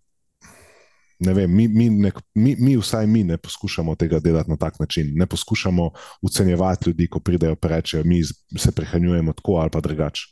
[1.22, 4.78] ne vem, mi, mi, ne, mi, mi, vsaj mi, ne poskušamo tega delati na tak
[4.80, 5.12] način.
[5.14, 5.90] Ne poskušamo
[6.22, 8.22] ocenjevati ljudi, ko pridejo in rečejo, mi
[8.58, 10.22] se prehranjujemo tako ali pa drugače.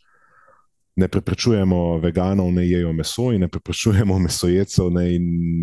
[0.97, 5.01] Ne preprečujemo veganov, da jedo meso, in ne preprečujemo mesojecev, da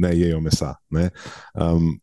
[0.01, 0.75] ne jedo mesa.
[0.89, 1.09] Ne?
[1.53, 1.99] Um,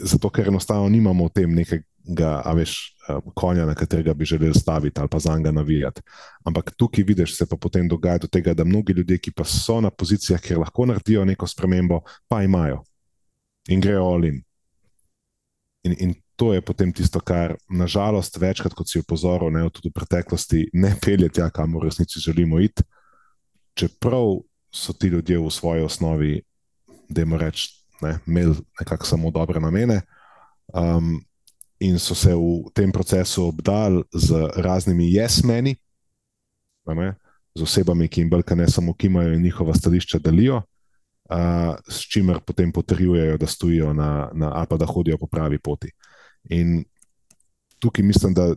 [0.00, 2.96] zato, ker enostavno nimamo v tem nekaj ga, a veš,
[3.34, 6.02] konja, na katerega bi želeli staviti ali pa za njega navijati.
[6.44, 9.80] Ampak tukaj vidiš, se pa potem dogaja do tega, da mnogi ljudje, ki pa so
[9.80, 12.82] na pozicijah, kjer lahko naredijo neko spremembo, pa imajo
[13.68, 14.42] in grejo olin.
[15.82, 19.96] In, in to je potem tisto, kar nažalost večkrat, kot si opozoril, ne, tudi v
[19.96, 22.84] preteklosti, ne pelje tja, kamor v resnici želimo iti.
[23.74, 24.40] Čeprav
[24.72, 26.42] so ti ljudje v svoji osnovi,
[27.08, 30.02] da jim rečem, ne, imeli nekako samo dobre namene.
[30.74, 31.24] Um,
[31.80, 35.76] in so se v tem procesu obdali z raznimi jesmeni,
[37.56, 42.40] z osebami, ki jim brka ne samo kimajo in njihova stališča delijo, uh, s čimer
[42.40, 45.90] potem potrjujejo, da stojijo na, na, ali pa da hodijo po pravi poti.
[46.50, 46.84] In
[47.78, 48.54] tukaj mislim, da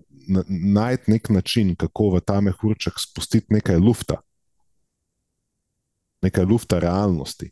[0.50, 4.22] najti nek način, kako v ta mehurček spustiti nekaj lufta,
[6.22, 7.52] nekaj lufta realnosti,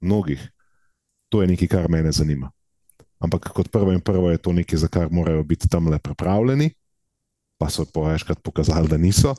[0.00, 0.50] mnogih,
[1.28, 2.50] to je nekaj, kar me zanima.
[3.24, 6.70] Ampak kot prvo in prvo je to nekaj, za kar morajo biti tam le pripravljeni,
[7.58, 9.34] pa so po večkrat pokazali, da niso.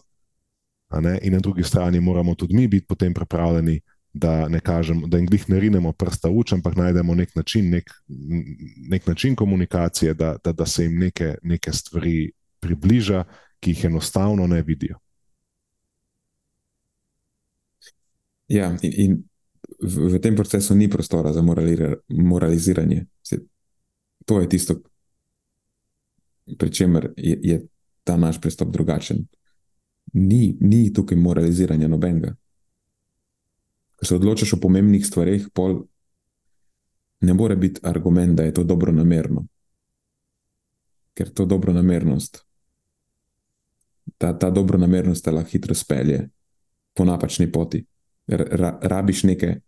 [1.21, 3.79] In na drugi strani moramo tudi mi biti potem pripravljeni,
[4.13, 7.69] da ne kažemo, da jim glih ne rinemo prsta v oči, ampak najdemo nek način,
[7.69, 7.91] nek,
[8.89, 13.23] nek način komunikacije, da, da, da se jim neke, neke stvari približa,
[13.59, 14.97] ki jih enostavno ne vidijo.
[18.47, 19.23] Ja, in, in
[19.81, 21.43] v, tem procesu ni prostora za
[22.07, 23.05] moraliziranje
[24.25, 24.75] to je tisto,
[26.57, 27.67] pri čemer je, je
[28.03, 29.25] ta naš pristop drugačen.
[30.13, 32.35] Ni, ni tukaj moraliziranja nobenega.
[33.95, 35.83] Ko se odločiš o pomembnih stvarih, pol
[37.21, 39.45] ne more biti argument, da je to dobro namerno.
[41.13, 42.45] Ker to dobro namernost,
[44.17, 46.29] ta, ta dobro namernost te lahko hitro spelje
[46.93, 47.85] po napačni poti.
[48.27, 49.59] Ra, rabiš neke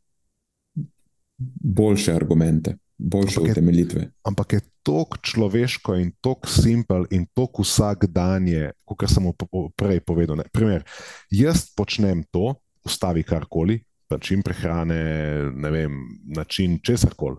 [1.78, 4.10] boljše argumente boljše utemeljitve.
[4.24, 9.28] Ampak je tako človeško in tako simpel in tako vsakdanje, kot sem
[9.76, 10.42] prej povedal.
[10.52, 10.84] Primer,
[11.30, 15.04] jaz počnem to, ustavi karkoli, način prehrane,
[15.54, 15.92] ne vem,
[16.26, 17.38] način česar koli.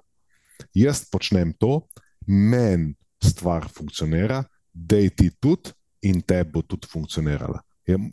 [0.74, 1.80] Jaz počnem to,
[2.26, 7.60] meni stvar funkcionira, da ti tudi in te bo tudi funkcionirala.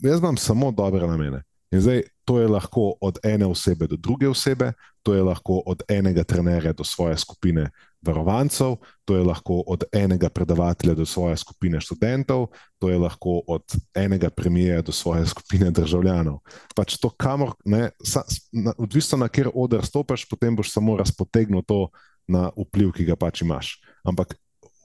[0.02, 1.42] Jaz imam samo dobre namene.
[1.70, 4.72] In zdaj to je lahko od ene osebe do druge osebe,
[5.06, 7.70] to je lahko od enega trenerja do svoje skupine
[8.02, 12.48] varovancev, to je lahko od enega predavatelja do svoje skupine študentov,
[12.78, 13.62] to je lahko od
[13.94, 16.40] enega premijeja do svoje skupine državljanov.
[16.74, 21.62] Pač to, kamor, ne, sa, na, odvisno na kjer odr stopiš, potem boš samo razpotegnil
[21.62, 21.86] to
[22.26, 23.76] na vpliv, ki ga pač imaš.
[24.02, 24.34] Ampak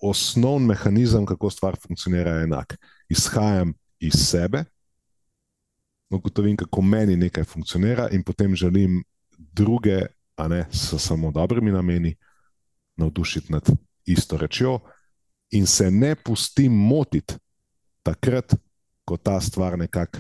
[0.06, 2.78] osnovni mehanizem, kako stvar funkcionira, je enak.
[3.10, 4.68] Izhajam iz sebe,
[6.14, 9.02] ugotovim, kako meni nekaj funkcionira, in potem želim
[9.54, 12.16] druge, a ne s samo dobrimi nameni,
[12.98, 13.70] navdušiti nad
[14.06, 14.80] isto rečjo,
[15.52, 17.34] in se ne pustim motiti
[18.04, 18.56] takrat,
[19.06, 20.20] ko ta stvar nekako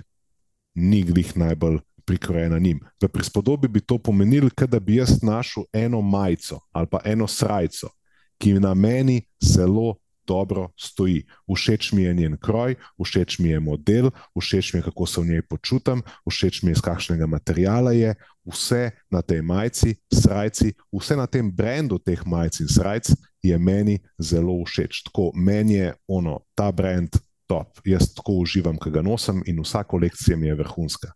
[0.75, 2.79] ni glih najbolj prikrojena njim.
[3.01, 7.89] V prispodobi bi to pomenilo, da bi jaz našel eno majico ali pa eno srajco,
[8.37, 9.95] ki na meni zelo
[10.31, 11.25] dobro stoji.
[11.43, 15.27] Všeč mi je njen kroj, všeč mi je model, všeč mi je, kako se v
[15.27, 18.15] njej počutim, všeč mi je, iz kakšnega materijala je,
[18.47, 23.11] vse na tej majici, srajci, vse na tem brendu teh majic in srajc
[23.43, 25.03] je meni zelo všeč.
[25.11, 27.11] Tako meni je ono, ta brand
[27.47, 31.11] top, jaz tako uživam, ki ga nosim in vsa kolekcija mi je vrhunska.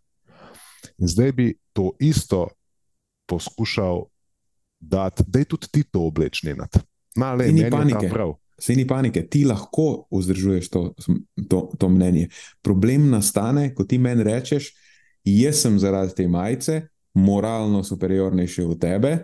[1.00, 2.48] In zdaj bi to isto
[3.26, 4.04] poskušal
[4.80, 6.54] dati, da je tudi ti to oblečenje.
[7.16, 8.12] Na le, ni panike.
[8.58, 10.82] Se ni panike, ti lahko vzdržuješ to,
[11.48, 12.28] to, to mnenje.
[12.64, 14.70] Problem nastane, ko ti meni rečeš,
[15.24, 19.18] jaz sem zaradi te majice moralno superiornejši od tebe,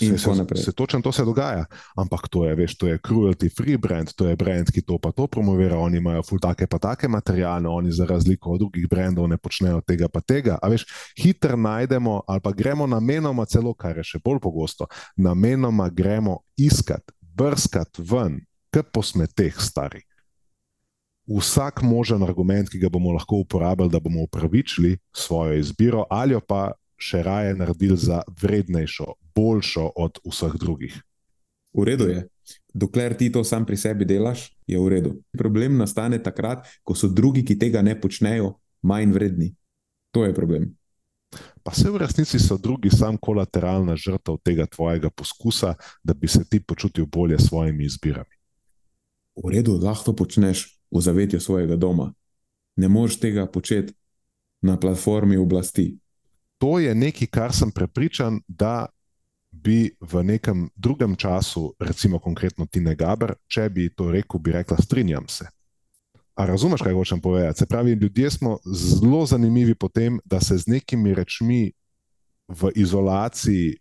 [0.00, 1.64] In se, se, se točno to se dogaja.
[1.96, 5.12] Ampak to je, veš, to je cruelty free brand, to je brand, ki to pa
[5.12, 5.78] to promovira.
[5.78, 9.80] Oni imajo ful take pa take materijale, oni za razliko od drugih brandov ne počnejo
[9.80, 10.58] tega pa tega.
[10.62, 10.86] A veš,
[11.18, 14.86] hitro najdemo ali pa gremo namenoma celo, kar je še bolj pogosto,
[15.16, 18.40] namenoma gremo iskat, brskati ven,
[18.74, 20.02] kot posmeteh stari.
[21.30, 26.72] Vsak možen argument, ki ga bomo lahko uporabili, da bomo upravičili svojo izbiro, ali pa
[27.00, 30.96] še raje naredili za vrednejšo, boljšo od vseh drugih.
[31.72, 32.26] V redu je.
[32.74, 35.12] Dokler ti to sam pri sebi delaš, je v redu.
[35.38, 39.54] Problem nastane takrat, ko so drugi, ki tega ne počnejo, manj vredni.
[40.10, 40.66] To je problem.
[41.62, 46.42] Pa se v resnici so drugi sam kolateralna žrtev tega tvojega poskusa, da bi se
[46.42, 48.39] ti počutil bolje s svojimi izbirami.
[49.40, 52.12] V redu, lahko to počneš v zavetju svojega doma.
[52.76, 53.94] Ne moreš tega početi
[54.62, 56.00] na platformi oblasti
[56.60, 58.86] to je nekaj, kar sem prepričan, da
[59.50, 64.76] bi v nekem drugem času, recimo konkretno Tine Gaber, če bi to rekel, bi rekla:
[64.76, 65.48] Strinjam se.
[66.36, 67.58] A razumeš, kaj hočem povedati?
[67.58, 71.72] Se pravi, ljudje smo zelo zanimivi po tem, da se z nekimi rečmi
[72.48, 73.78] v izolaciji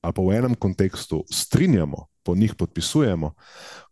[0.00, 3.34] ali pa v enem kontekstu strinjamo, po njih podpisujemo,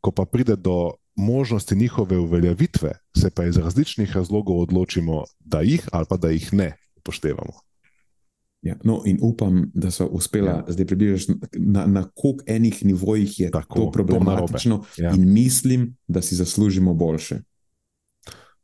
[0.01, 5.89] ko pa pride do možnosti njihove uveljavitve, se pa iz različnih razlogov odločimo, da jih
[5.93, 7.53] ali pa da jih ne upoštevamo.
[8.63, 10.65] Ja, no, in upam, da so uspela ja.
[10.69, 15.15] zdaj približati, na, na koliko enih nivojih je Tako, to problematično, ja.
[15.15, 17.41] in mislim, da si zaslužimo boljše.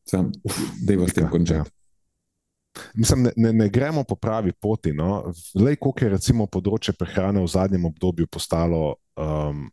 [0.04, 0.32] Sam,
[0.82, 1.70] da je v tem končati.
[1.70, 1.83] Ja.
[2.94, 4.92] Mislim, ne, ne, ne gremo po pravi poti.
[4.92, 5.32] No.
[5.54, 9.66] Le, koliko je recimo področje prehrane v zadnjem obdobju postalo um,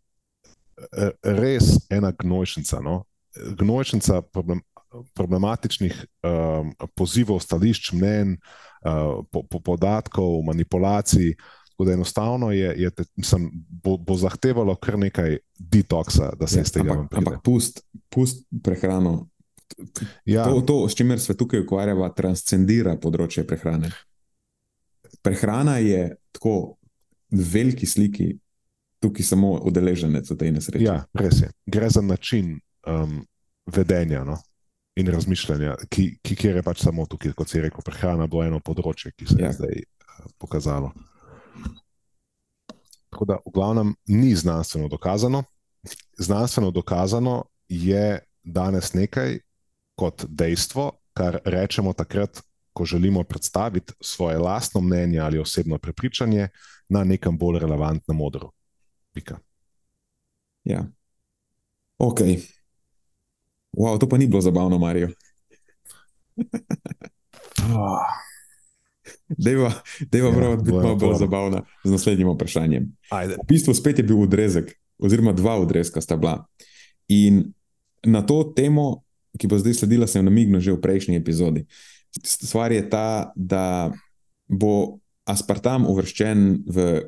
[1.24, 2.82] res ena gnojšnica.
[2.86, 3.02] No.
[3.58, 4.62] Gnojšnica problem,
[5.14, 5.96] problematičnih
[6.28, 8.36] um, pozivov, stališč, mnen,
[8.86, 11.36] uh, po, po podatkov, manipulacij.
[11.72, 13.50] Tako da enostavno je, je te, mislim,
[13.84, 18.46] bo, bo zahtevalo kar nekaj detoksa, da se ja, iz tega ampak, ampak pust, pust
[18.64, 19.31] prehrano.
[20.26, 20.46] Ja.
[20.46, 23.92] To, to, s čimer se tukaj ukvarjava, transcendira področje prehrane.
[25.22, 26.56] Prehrana je tako
[27.32, 28.32] v veliki sliki,
[29.02, 30.86] tukaj samo udeleženec v tej nesreči.
[30.86, 31.52] Ja, res je.
[31.66, 32.56] Gre za način
[32.88, 33.22] um,
[33.70, 34.26] vedenja.
[34.28, 34.40] No?
[34.96, 39.14] in razmišljanja, ki, ki je pač samo tukaj, kot si rekel, prehrana bo eno področje,
[39.16, 39.52] ki se je ja.
[39.56, 40.92] zdaj uh, pokazalo.
[43.12, 45.44] Tako da, v glavnem, ni znanstveno dokazano.
[46.20, 49.40] Znanstveno dokazano je danes nekaj
[50.02, 52.42] kot dejstvo, kar rečemo takrat,
[52.74, 56.48] ko želimo predstaviti svoje lastno mnenje ali osebno prepričanje
[56.90, 58.52] na nekem bolj relevantnem modru.
[59.14, 59.38] Pika.
[60.64, 60.86] Ja.
[61.98, 62.20] Ok.
[63.78, 65.10] Wow, to pa ni bilo zabavno, Marijo.
[69.38, 69.72] Dejva,
[70.12, 72.92] dejva ja, prav, biti malo bolj zabavna z naslednjim vprašanjem.
[73.10, 73.34] Ajde.
[73.44, 76.46] V bistvu spet je bil odrezek, oziroma dva odrezka sta bila.
[77.08, 77.54] In
[78.04, 79.04] na to temo,
[79.40, 81.66] ki bo zdaj sledila, sem namignil že v prejšnji epizodi.
[82.12, 83.92] Stvar je ta, da
[84.48, 87.08] bo aspartam uvrščen v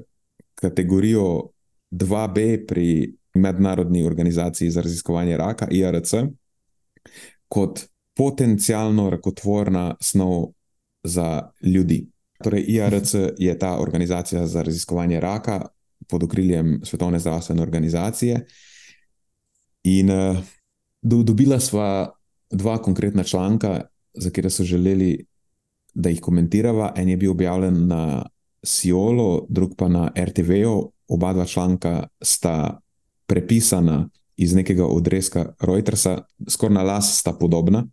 [0.56, 1.52] kategorijo
[1.92, 2.88] 2B pri
[3.34, 6.14] Mednarodni organizaciji za raziskovanje raka, IRC
[7.50, 10.54] kot potencijalno rakotvorna snov
[11.04, 12.06] za ljudi.
[12.44, 15.66] Torej, IRC je ta organizacija za raziskovanje raka
[16.08, 18.46] pod okriljem Svetovne zdravstvene organizacije.
[19.84, 20.10] In
[21.04, 22.10] uh, dobila sva
[22.52, 23.82] dva konkretna članka,
[24.14, 25.26] za katera so želeli,
[25.94, 26.94] da jih komentirava.
[26.96, 28.26] En je bil objavljen na
[28.64, 30.92] Siolo, drug pa na RTV-u.
[31.08, 32.80] Oba dva članka sta
[33.28, 37.86] prepisana iz nekega odreska Reutersa, skoraj na las sta podobna,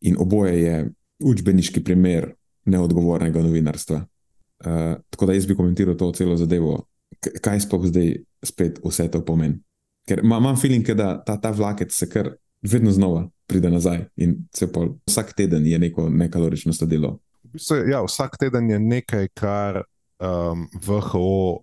[0.00, 2.34] in oboje je učbeniški primer
[2.64, 3.96] neodgovornega novinarstva.
[3.96, 6.84] Uh, tako da jaz bi komentiral to celo zadevo,
[7.20, 9.58] kaj sploh zdaj spet vse to pomeni.
[10.08, 14.36] Ker imam feeling, da ta, ta vlakec se kar vedno znova pride nazaj in
[14.72, 17.18] pol, vsak teden je neko nekalorično stadilo.
[17.44, 19.82] V bistvu, ja, vsak teden je nekaj, kar
[20.20, 21.62] um, VHO,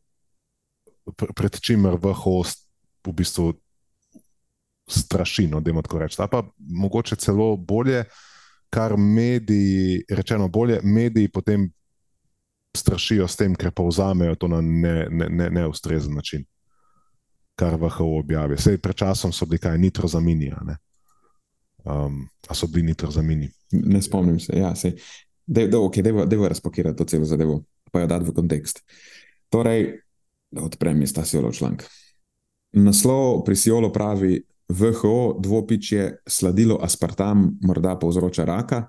[1.36, 2.42] pred čimer VHO
[3.06, 3.54] v bistvu
[4.92, 6.28] straši, no, da tako rečem.
[6.32, 8.04] Pa mogoče celo bolje,
[8.70, 11.72] kar mediji, rečeno bolje, mediji potem
[12.78, 16.46] strašijo s tem, ker pa vzamejo to na neustrezen ne, ne, ne način,
[17.56, 18.58] kar VHO objavi.
[18.58, 20.52] Sej pred časom so bili kaj nitrozamini.
[21.84, 23.50] Um, a so bili nitrozamini?
[23.72, 24.74] Ne spomnim se, ja.
[25.46, 28.84] Da, da, okay, da bo razpakirati to celo zadevo, pa jo dati v kontekst.
[29.50, 30.00] Torej,
[30.52, 31.86] da odprem iz ta siolo članek.
[32.72, 38.88] Naslov pri siolo pravi: VHO dvopičje sladilo aspartam morda povzroča raka.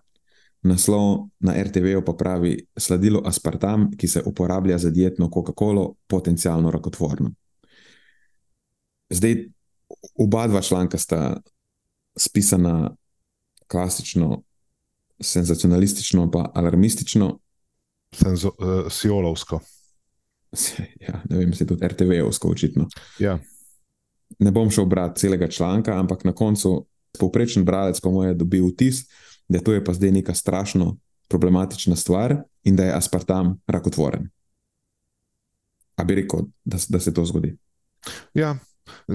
[0.62, 7.32] Naslov na RTV pa pravi: sladilo aspartam, ki se uporablja za dietno Coca-Colo, potencialno rakotvorno.
[9.12, 9.48] Zdaj,
[10.14, 11.40] oba dva članka sta
[12.16, 12.96] spisana
[13.66, 14.42] klasično,
[15.20, 17.38] senzacionalistično, pa alarmistično.
[18.14, 19.60] Senzo, uh, Sijolovsko.
[21.00, 22.84] Ja, ne vem, se tudi RTV-ovsko, očitno.
[23.18, 23.38] Ja.
[24.38, 26.86] Ne bom šel brati celega članka, ampak na koncu
[27.18, 29.06] povprečen bralec, po mojem, dobi vtis,
[29.48, 30.96] da to je pa zdaj neka strašno
[31.28, 34.28] problematična stvar in da je aspartam rakotvoren.
[35.96, 37.56] A bi rekel, da, da se to zgodi?
[38.34, 38.58] Ja,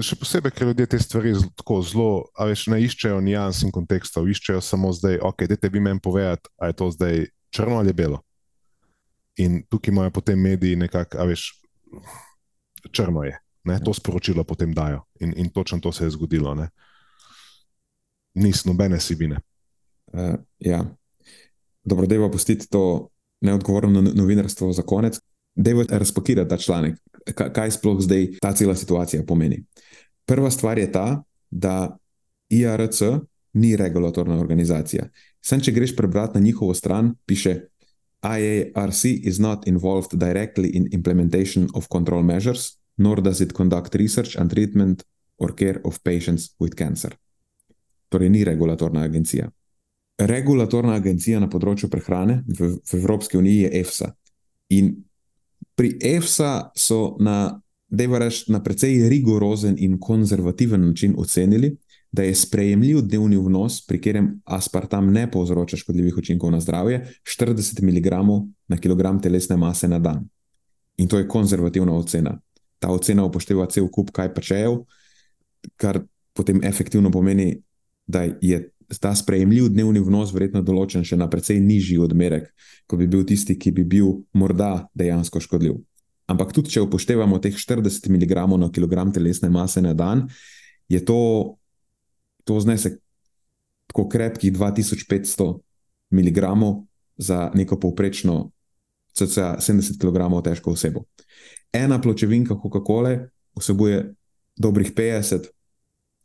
[0.02, 4.30] še posebej, ker ljudje te stvari tako zelo, a več ne iščejo nijans in kontekstov,
[4.30, 7.26] iščejo samo zdaj, ok, dajte vi meni povedati, ali je to zdaj
[7.56, 8.22] črno ali belo.
[9.38, 11.50] In tukaj imajo potem mediji nekako, a veš,
[12.92, 13.36] črno je.
[13.68, 16.56] Ne, to sporočilo potem dajo in, in točno to se je zgodilo.
[18.34, 19.42] Niso nobene sibine.
[20.14, 20.86] Uh, ja.
[21.84, 23.10] Dobro, da je pa pustiti to
[23.42, 25.20] neodgovorno no-, novinarstvo za konec.
[25.56, 26.96] Da je razpakirati ta članek,
[27.34, 29.64] kaj sploh zdaj ta cela situacija pomeni.
[30.26, 31.98] Prva stvar je ta, da
[32.50, 33.02] IRC
[33.54, 35.10] ni regulatorna organizacija.
[35.42, 37.62] Sam, če greš prebrati na njihovo stran, piše:
[38.24, 44.36] IARC is not involved directly in implementation of control measures, nor does it conduct research
[44.38, 45.04] and treatment
[45.38, 47.16] or care of patients with cancer.
[48.10, 49.50] Torej, ni regulatorna agencija.
[50.18, 54.14] Regulatorna agencija na področju prehrane v, v Evropski uniji je EFSA.
[54.70, 54.96] In
[55.78, 57.60] pri EFSA so na,
[58.20, 61.76] reč, na precej rigorozen in konzervativen način ocenili,
[62.12, 67.84] da je sprejemljiv dnevni vnos, pri katerem aspartam ne povzroča škodljivih učinkov na zdravje, 40
[67.84, 68.10] mg
[68.68, 70.26] na kilogram telesne mase na dan.
[70.98, 72.40] In to je konzervativna ocena
[72.80, 74.82] ta ocena upošteva cel kup kaj pačejev,
[75.78, 76.02] kar
[76.38, 77.56] potem efektivno pomeni,
[78.08, 78.62] da je
[79.02, 82.50] ta sprejemljiv dnevni vnos verjetno določen še na precej nižji odmerek,
[82.88, 85.80] kot bi bil tisti, ki bi bil morda dejansko škodljiv.
[86.28, 90.28] Ampak tudi, če upoštevamo teh 40 mg na kilogram telesne mase na dan,
[90.92, 91.56] je to,
[92.48, 93.00] to znesek
[93.92, 95.54] tako krepkih 2500
[96.12, 96.40] mg
[97.18, 98.52] za neko povprečno,
[99.16, 101.08] cca 70 kg težko osebo
[101.74, 103.28] ena pločevinka Coca-Cola
[103.58, 104.14] vsebuje
[104.58, 105.48] dobrih 50,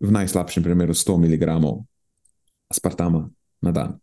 [0.00, 1.44] v najslabšem primeru 100 mg
[2.72, 3.26] aspartama
[3.62, 3.98] na dan,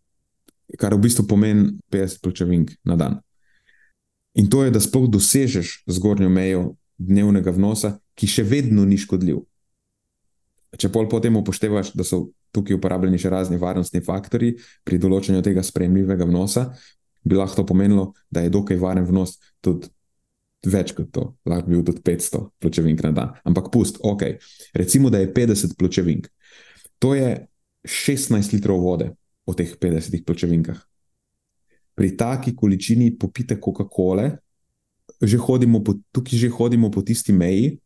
[0.77, 3.19] kar v bistvu pomeni 50 pločevink na dan.
[4.37, 9.41] In to je, da sploh dosežeš zgornjo mejo dnevnega vnosa, ki še vedno ni škodljiv.
[10.79, 14.53] Če pol potem upoštevaš, da so tukaj uporabljeni še razni varnostni faktori
[14.85, 16.69] pri določanju tega sprejemljivega vnosa,
[17.25, 19.89] bi lahko to pomenilo, da je dokaj varen vnos tudi
[20.69, 23.33] več kot to, lahko bi bil tudi 500 pločevink na dan.
[23.47, 24.25] Ampak pust, ok,
[24.77, 26.27] recimo, da je 50 pločevink.
[26.99, 27.48] To je
[27.85, 29.13] 16 litrov vode
[29.47, 30.79] v teh 50 pločevinkah.
[31.95, 34.37] Pri taki količini popite Coca-Cola,
[35.19, 35.37] že
[36.11, 37.79] tukaj že hodimo po tisti meji,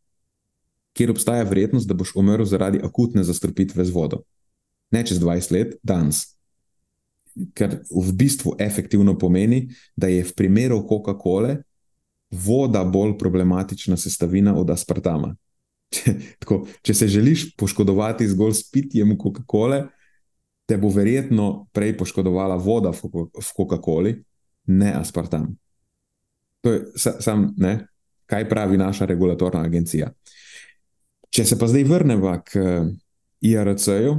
[0.94, 4.22] kjer obstaja verjetnost, da boš umrl zaradi akutne zastrupitve z vodo.
[4.94, 6.38] Ne čez 20 let, danes.
[7.54, 11.58] Ker v bistvu efektivno pomeni, da je v primeru Coca-Cola
[12.30, 15.34] voda bolj problematična sestavina od aspartama.
[15.94, 19.84] Če, tako, če se želiš poškodovati zgolj s pitjem Coca-Cola,
[20.66, 24.16] te bo verjetno prej poškodovala voda v Coca-Coli,
[24.74, 25.52] ne aspartam.
[26.64, 27.76] To je sam, ne,
[28.26, 30.08] kaj pravi naša regulatorna agencija.
[31.34, 32.62] Če se pa zdaj vrnemo k
[33.44, 34.14] IRC-ju,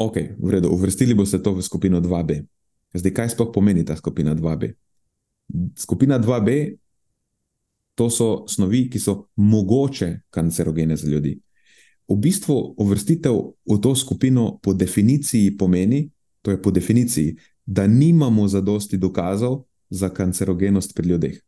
[0.00, 2.40] ok, v redu, uvrstili boste to v skupino 2B.
[2.96, 4.72] Zdaj, kaj sploh pomeni ta skupina 2B?
[5.76, 6.78] Skupina 2B,
[7.94, 11.40] to so snovi, ki so mogoče kancerogene za ljudi.
[12.08, 13.34] V bistvu uvrstitev
[13.70, 16.10] v to skupino po definiciji pomeni,
[16.42, 17.36] to je po definiciji,
[17.66, 21.40] da nimamo zadosti dokazov za kancerogenost pri ljudeh.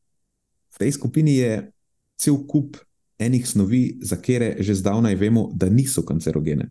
[0.74, 1.70] V tej skupini je
[2.16, 2.76] cel kup
[3.18, 6.70] enih snovi, za katere že zdavnaj vemo, da niso kancerogene.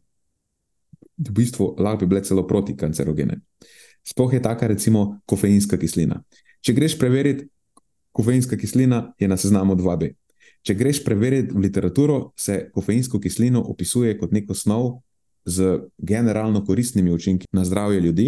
[1.18, 3.40] V bistvu lahko bi bile celo proti kancerogene.
[4.04, 6.24] Sploh je taka, recimo, kofeinska kislina.
[6.62, 7.48] Če greš preveriti,
[8.14, 10.14] kofeinska kislina je na seznamu 2B.
[10.64, 15.02] če greš preveriti v literaturo, se kofeinsko kislino opisuje kot neko snov
[15.46, 18.28] z generalno koristnimi učinki na zdravje ljudi,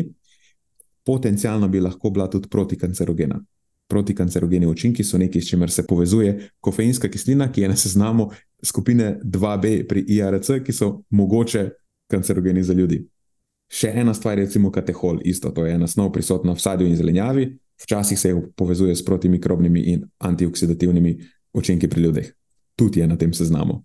[1.05, 3.39] potencialno bi lahko bila tudi protikancerogena.
[3.88, 8.29] Protikancerogeni učinki so nekaj, s čimer se povezuje kofeinska kislina, ki je na seznamu
[8.63, 11.69] skupine 2B pri IRC, ki so mogoče
[12.11, 13.05] kancerogeni za ljudi.
[13.71, 17.47] Še ena stvar recimo, katehol, isto, to je ena snov prisotna v sadju in zelenjavi,
[17.84, 21.17] včasih se povezuje s protimikrobnimi in antioksidativnimi
[21.53, 22.32] učinki pri ljudeh.
[22.76, 23.84] Tudi je na tem seznamu.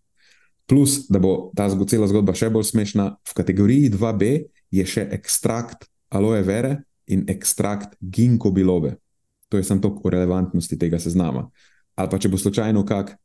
[0.66, 4.30] Plus, da bo ta cela zgodba še bolj smešna, v kategoriji 2B
[4.70, 8.94] je še ekstrakt aloe vere in ekstrakt ginkgo bilobe.
[9.50, 11.48] To je samo toliko o relevantnosti tega seznama.
[11.98, 13.16] Ali pa če bo slučajno kak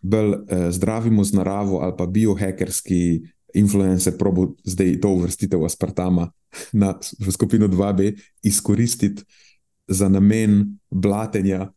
[0.00, 6.30] bolj eh, zdravimo z naravo ali pa biohackerski influencer probo zdaj to uvrstitev aspartama
[6.72, 8.12] na, v skupino 2B
[8.42, 9.24] izkoristiti
[9.88, 11.68] za namen blatenja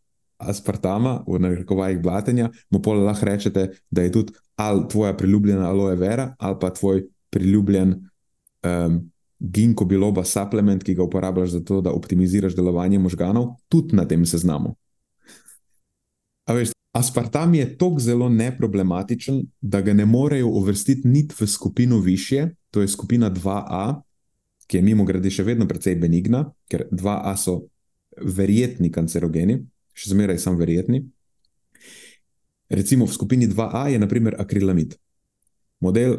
[0.41, 5.95] aspartama, v narekovajih blatenja, mu pa lahko rečete, da je tudi ali tvoja priljubljena aloe
[5.95, 7.95] vera ali pa tvoj priljubljen
[8.63, 14.05] um, ginkgo biloba supplement, ki ga uporabljaš za to, da optimiziraš delovanje možganov, tudi na
[14.05, 14.75] tem seznamu.
[16.49, 22.49] Veš, aspartam je tako zelo neproblematičen, da ga ne morejo uvrstiti niti v skupino više,
[22.71, 24.01] to je skupina 2A,
[24.67, 27.61] ki je mimo grede še vedno precej benigna, ker 2A so
[28.17, 29.61] verjetni kancerogeni,
[29.93, 31.03] še zmeraj sem verjetni.
[32.71, 34.95] Recimo v skupini 2A je naprimer akrilamid.
[35.83, 36.17] Model,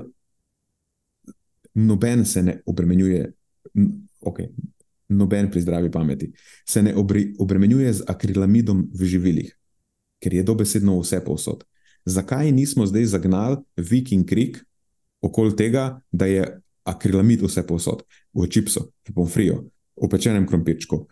[1.75, 3.33] noben se ne obremenjuje,
[4.21, 4.41] ok,
[5.09, 6.33] noben pri zdravi pameti,
[6.69, 6.95] se ne
[7.39, 9.53] obremenjuje z akrilamidom v živilih,
[10.21, 11.65] ker je dobesedno vse povsod.
[12.05, 14.59] Zakaj nismo zdaj zagnali Viking Creek
[15.23, 16.45] okoli tega, da je
[16.85, 18.03] akrilamid vse povsod,
[18.35, 19.63] v čipsu, v pomfriju,
[19.95, 21.07] v pečenem krompirčku,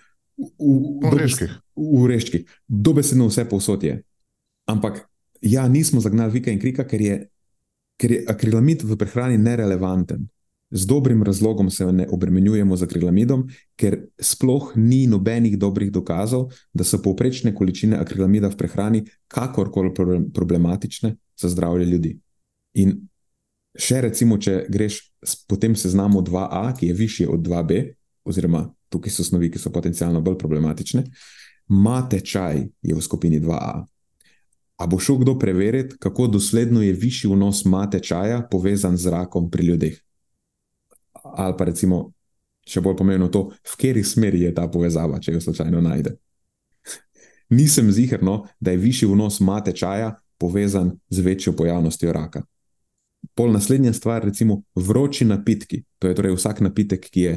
[0.58, 1.52] v reških.
[1.76, 4.02] V reških, dobesedno vse povsod je.
[4.66, 5.06] Ampak
[5.40, 7.16] ja, nismo zagnali Vika in Krika, ker je,
[8.00, 10.28] ker je akrilamid v prehrani nerelevanten.
[10.70, 16.86] Z dobrim razlogom se ne obremenjujemo z akrilamidom, ker sploh ni nobenih dobrih dokazov, da
[16.86, 19.90] so povprečne količine akrilamida v prehrani kakorkoli
[20.34, 22.12] problematične za zdravje ljudi.
[22.78, 23.00] In
[23.74, 25.02] še recimo, če greš
[25.50, 27.82] po tem seznamu 2A, ki je višji od 2B,
[28.24, 31.04] oziroma tukaj so snovi, ki so potencialno bolj problematične,
[31.70, 33.72] mate čaj je v skupini 2A.
[34.80, 39.50] A bo šel kdo preveriti, kako dosledno je višji vnos mate čaja povezan z rakom
[39.50, 39.98] pri ljudeh?
[41.36, 42.12] Ali pa recimo,
[42.64, 46.14] če bolj pomembno to, v kateri smeri je ta povezava, če jo slučajno najde.
[47.58, 52.42] Nisem zigerno, da je višji vnos mate čaja povezan z večjo pojavnostjo raka.
[53.36, 57.34] Pol naslednja stvar, recimo vroči napitki, to je torej vsak napitek, ki je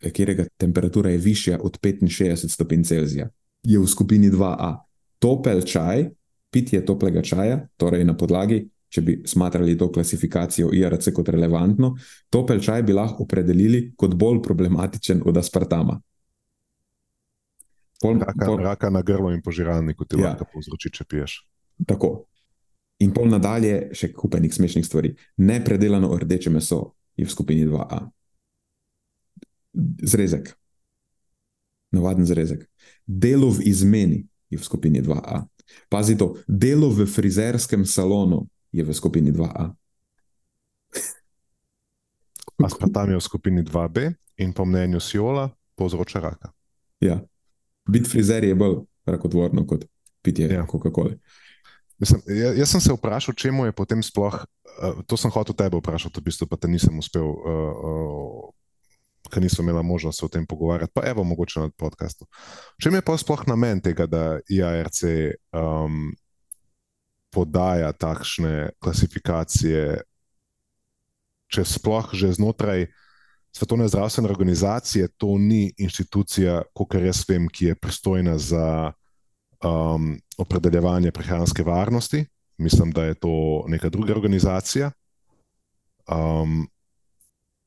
[0.00, 3.28] katerega temperatura je višja od 65 stopinj Celzija,
[3.62, 4.76] je v skupini 2A.
[5.18, 6.10] Topel čaj,
[6.50, 11.94] pitje toplega čaja, torej na podlagi, če bi smatrali to klasifikacijo IRC kot relevantno,
[12.30, 16.00] topel čaj bi lahko opredelili kot bolj problematičen od aspartama.
[18.00, 20.34] Pol, raka, pol, raka na grlo in požiralniku ti ja.
[20.34, 21.38] lahko povzroči, če piješ.
[21.88, 22.26] Tako.
[23.02, 25.14] In pol nadalje, še kupenih smešnih stvari.
[25.42, 28.04] Nepredelano rdeče meso je v skupini 2A
[30.02, 30.54] zrezek,
[31.92, 32.64] navaden zrezek.
[33.06, 35.44] Delo v izmeni je v skupini 2A.
[35.88, 39.72] Pazi to, delo v frizerskem salonu je v skupini 2A.
[42.64, 46.52] Aspartam je v skupini 2B in po mnenju Siola povzroča raka.
[47.00, 47.20] Ja,
[47.88, 49.84] biti frizer je bolj rakotvorno kot
[50.22, 50.66] pitje ja.
[50.66, 51.18] Coca-Cola.
[51.98, 55.54] Mislim, jaz, jaz sem se vprašal, če mu je potem sploh, uh, to sem hotel
[55.54, 58.48] tebe vprašati, v bistvu pa te nisem uspel uh, uh,
[59.30, 62.26] ker niso imeli možnosti se o tem pogovarjati, pa evo, mogoče na podkastu.
[62.82, 65.02] Če mi je pa sploh namen tega, da IARC
[65.52, 66.12] um,
[67.34, 70.02] podaja takšne klasifikacije,
[71.50, 72.88] če sploh že znotraj
[73.54, 78.92] Svetovne zdravstvene organizacije, to ni inštitucija, kot jaz vem, ki je pristojna za
[79.62, 82.24] um, opredeljevanje prehranske varnosti.
[82.58, 84.90] Mislim, da je to neka druga organizacija.
[86.10, 86.66] Um,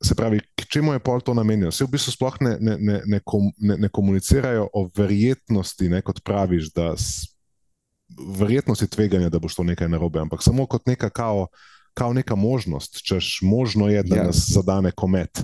[0.03, 1.71] se pravi, k čemu je pol to namenjeno?
[1.71, 6.01] Se v bistvu sploh ne, ne, ne, ne, kom, ne, ne komunicirajo o verjetnosti, ne,
[6.01, 6.93] kot praviš, da
[8.37, 11.47] verjetnosti tveganja, da bo šlo nekaj narobe, ampak samo kot neka kao,
[11.93, 14.23] kao neka možnost, češ možno je, da ja.
[14.29, 15.43] nas zadane komet.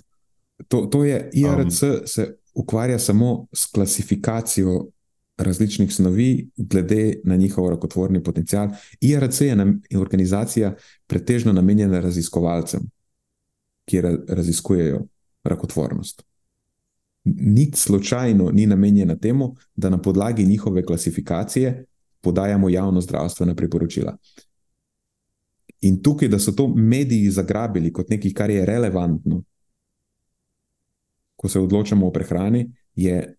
[0.67, 4.85] To, to je IRC, um, se ukvarja samo s klasifikacijo
[5.37, 8.69] različnih snovi, glede na njihov rakotvorni potencial.
[9.01, 10.75] IRC je nam, organizacija
[11.07, 12.81] pretežno namenjena raziskovalcem
[13.85, 15.01] ki raziskujejo
[15.43, 16.23] rakotvornost.
[17.25, 21.85] Nič slučajno ni namenjena temu, da na podlagi njihove klasifikacije
[22.21, 24.17] podajamo javno zdravstvena priporočila.
[25.81, 29.43] In tukaj, da so to mediji zagrabili kot nekaj, kar je relevantno,
[31.35, 33.35] ko se odločamo o prehrani, je,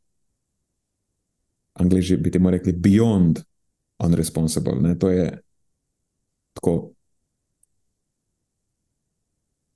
[1.72, 3.40] angliži bi temu rekli, beyond
[3.99, 4.74] unresponsible.
[4.80, 4.99] Ne?
[4.99, 5.40] To je
[6.53, 6.92] tako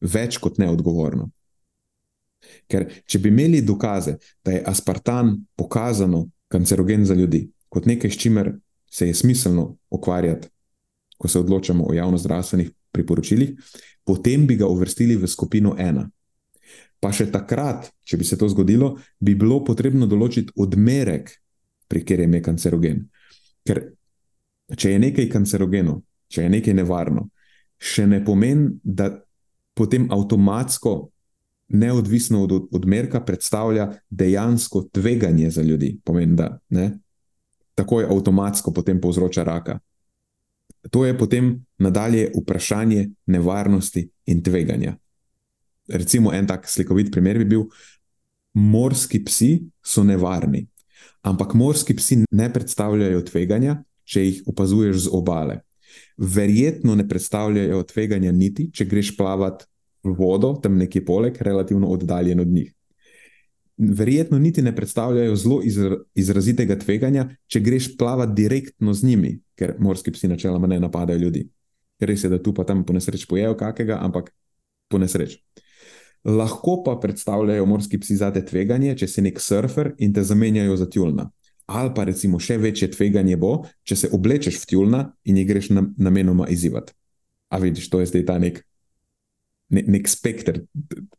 [0.01, 1.31] več kot neodgovorno.
[2.71, 8.21] Ker, če bi imeli dokaze, da je aspartan pokazano kancerogen za ljudi, kot nekaj, s
[8.23, 8.53] čimer
[8.91, 10.49] se je smiselno ukvarjati,
[11.19, 13.57] ko se odločamo o javno-zdravstvenih priporočilih,
[14.05, 16.07] potem bi ga uvrstili v skupino ena.
[17.01, 21.31] Pa še takrat, če bi se to zgodilo, bi bilo potrebno določiti odmerek,
[21.89, 23.05] pri katerem je kancerogen.
[23.67, 23.83] Ker
[24.77, 27.29] če je nekaj kancerogeno, če je nekaj nevarno,
[27.79, 29.09] še ne pomeni, da
[29.79, 31.09] potem avtomatsko,
[31.69, 35.99] neodvisno od odmerka, predstavlja dejansko tveganje za ljudi.
[36.05, 36.91] Pomeni, da ne,
[37.79, 39.79] takoj avtomatsko potem povzroča raka.
[40.91, 44.97] To je potem nadalje vprašanje nevarnosti in tveganja.
[45.89, 47.65] Recimo, en tak slikovit primer bi bil:
[48.55, 49.53] morski psi
[49.85, 50.67] so nevarni,
[51.23, 55.61] ampak morski psi ne predstavljajo tveganja, če jih opazuješ z obale.
[56.19, 59.63] Verjetno ne predstavljajo tveganja niti, če greš plavat
[60.03, 62.73] v vodo, tam nekje poleg, relativno oddaljen od njih
[63.79, 65.61] verjetno niti ne predstavljajo zelo
[66.15, 71.47] izrazitega tveganja, če greš plavati direktno z njimi, ker morski psi načeloma ne napadajo ljudi.
[72.01, 74.31] Res je, da tu pa tam po nesreč pojejo kakega, ampak
[74.89, 75.39] po nesreč.
[76.25, 80.77] Lahko pa predstavljajo morski psi za te tveganje, če si nek surfer in te zamenjajo
[80.77, 81.31] za tjulna.
[81.69, 83.53] Ali pa recimo še večje tveganje bo,
[83.85, 86.95] če se oblečeš v tjulna in jih greš namenoma izzivati.
[87.53, 88.63] A vidiš, to je zdaj ta nek,
[89.77, 90.63] nek, nek spekter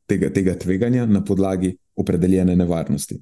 [0.10, 3.20] tega, tega tveganja na podlagi opredeljene nevarnosti.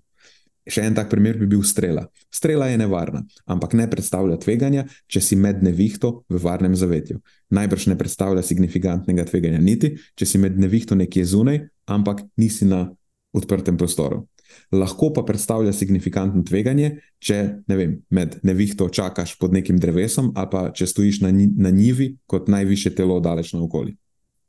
[0.68, 2.06] Še en tak primer bi bil strela.
[2.32, 7.22] Strela je nevarna, ampak ne predstavlja tveganja, če si med nevihto v varnem zavetju.
[7.56, 12.86] Najbrž ne predstavlja signifikantnega tveganja, niti če si med nevihto nekje zunaj, ampak nisi na
[13.36, 14.26] odprtem prostoru.
[14.72, 17.38] Lahko pa predstavlja signifikantno tveganje, če
[17.68, 22.14] ne vem, med nevihto čakaš pod nekim drevesom, ali pa če stojiš na, na njivi
[22.28, 23.96] kot najviše telo daleč naokoli.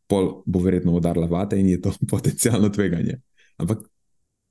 [0.09, 3.21] Pol bo verjetno udarila vate in je to potencijalno tveganje.
[3.59, 3.87] Ampak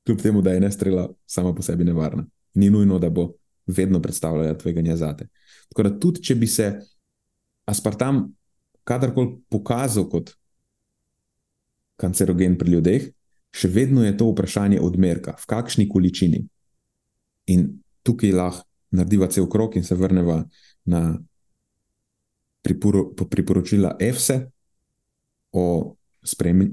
[0.08, 2.26] kljub temu, da je ne strela sama po sebi nevarna.
[2.54, 3.34] Ni nujno, da bo
[3.68, 5.28] vedno predstavljala tveganje za te.
[5.70, 6.72] Tako da tudi, če bi se
[7.68, 8.24] aspartam
[8.88, 10.32] kadarkoli pokazal kot
[12.00, 13.10] kancerogen pri ljudeh,
[13.58, 16.44] še vedno je to vprašanje odmerka, v kakšni količini.
[17.54, 17.70] In
[18.06, 20.44] tukaj lahko narediva cel krok in se vrneva
[20.86, 21.18] na
[22.64, 24.38] priporočila EFSE
[25.52, 25.96] o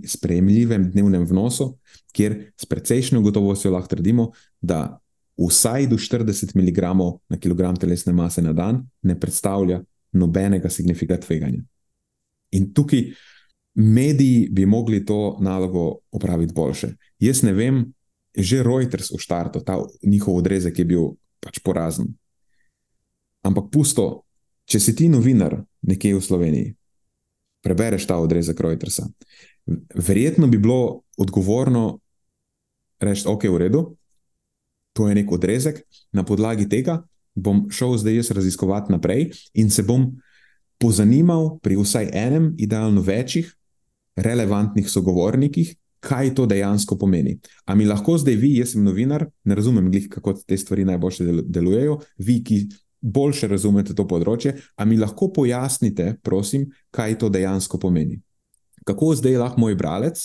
[0.07, 1.77] sprejemljivem dnevnem vnosu,
[2.15, 4.31] kjer s precejšnjo gotovostjo lahko trdimo,
[4.61, 4.99] da
[5.39, 6.81] vsaj do 40 mg
[7.29, 9.83] na kilogram telesne mase na dan ne predstavlja
[10.13, 11.63] nobenega signifikantnega tveganja.
[12.55, 13.09] In tukaj
[13.75, 16.95] mediji bi mogli to nalogo opraviti boljše.
[17.19, 17.85] Jaz ne vem,
[18.35, 21.05] že Reuters v štartu, ta njihov odrezek je bil
[21.41, 22.15] pač porazen.
[23.43, 24.25] Ampak pusto,
[24.67, 26.75] če si ti novinar nekje v Sloveniji,
[27.63, 29.07] prebereš ta odrezek Reutersa.
[29.95, 32.01] Verjetno bi bilo odgovorno
[33.01, 33.83] reči, ok, v redu,
[34.95, 35.83] to je nek odrezek,
[36.15, 37.03] na podlagi tega
[37.35, 40.15] bom šel zdaj jaz raziskovati naprej in se bom
[40.79, 43.51] pozanimal pri vsaj enem, idealno večjih,
[44.17, 47.39] relevantnih sogovornikih, kaj to dejansko pomeni.
[47.65, 51.25] A mi lahko zdaj vi, jaz sem novinar, ne razumem, glih, kako te stvari najboljše
[51.49, 52.61] delujejo, vi, ki
[53.01, 58.21] boljše razumete to področje, a mi lahko pojasnite, prosim, kaj to dejansko pomeni.
[58.85, 60.21] Kako zdaj lahko moj bralec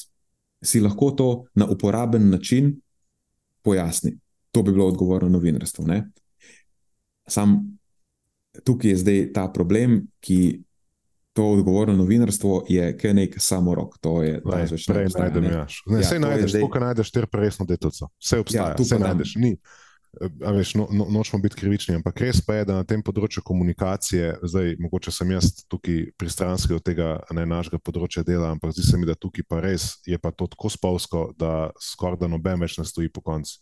[0.64, 2.74] si lahko to na uporaben način
[3.64, 4.18] pojasni?
[4.52, 5.86] To bi bilo odgovorno novinarstvo.
[5.88, 6.10] Ne?
[7.28, 7.60] Sam
[8.66, 10.60] tukaj je zdaj ta problem, ki
[11.40, 13.94] to odgovorno novinarstvo je kaj nek samorok.
[14.04, 15.78] To je več kot nekaj, kar najdeš.
[15.88, 16.66] Ne, ja, najdeš, zdaj...
[16.84, 18.10] najdeš, ter presno detuco.
[18.20, 19.38] Vse obstaja, ja, vse najdeš.
[19.40, 19.54] Ni.
[20.42, 24.34] Veš, no, no, nočemo biti krivični, ampak res pa je, da na tem področju komunikacije,
[24.52, 29.00] zdaj mogoče sem jaz tukaj pristranski od tega ne, našega področja dela, ampak zdi se
[29.00, 32.76] mi, da tukaj pa res je pa to tako spolsko, da skoraj da noben več
[32.82, 33.62] ne stoji po koncu.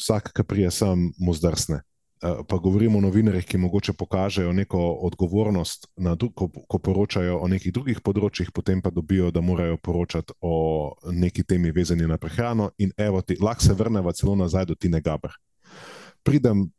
[0.00, 1.82] Vsak, ki prije sem, mu zdrsne.
[2.22, 5.86] Eh, pa govorimo o novinarjih, ki mogoče pokažejo neko odgovornost,
[6.34, 11.44] ko, ko poročajo o nekih drugih področjih, potem pa dobijo, da morajo poročati o neki
[11.44, 12.70] temi vezani na prehrano.
[12.78, 15.32] In evo, ti, lahko se vrnemo celo nazaj do Tine Gabr
[16.22, 16.70] pridem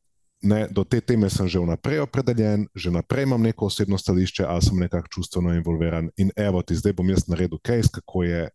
[0.41, 4.61] ne, do te teme, sem že vnaprej opredeljen, že vnaprej imam neko osebno stališče, ali
[4.61, 6.09] sem nekako čustveno involviran.
[6.17, 8.49] In evo, ti zdaj bom jaz naredil case, kako je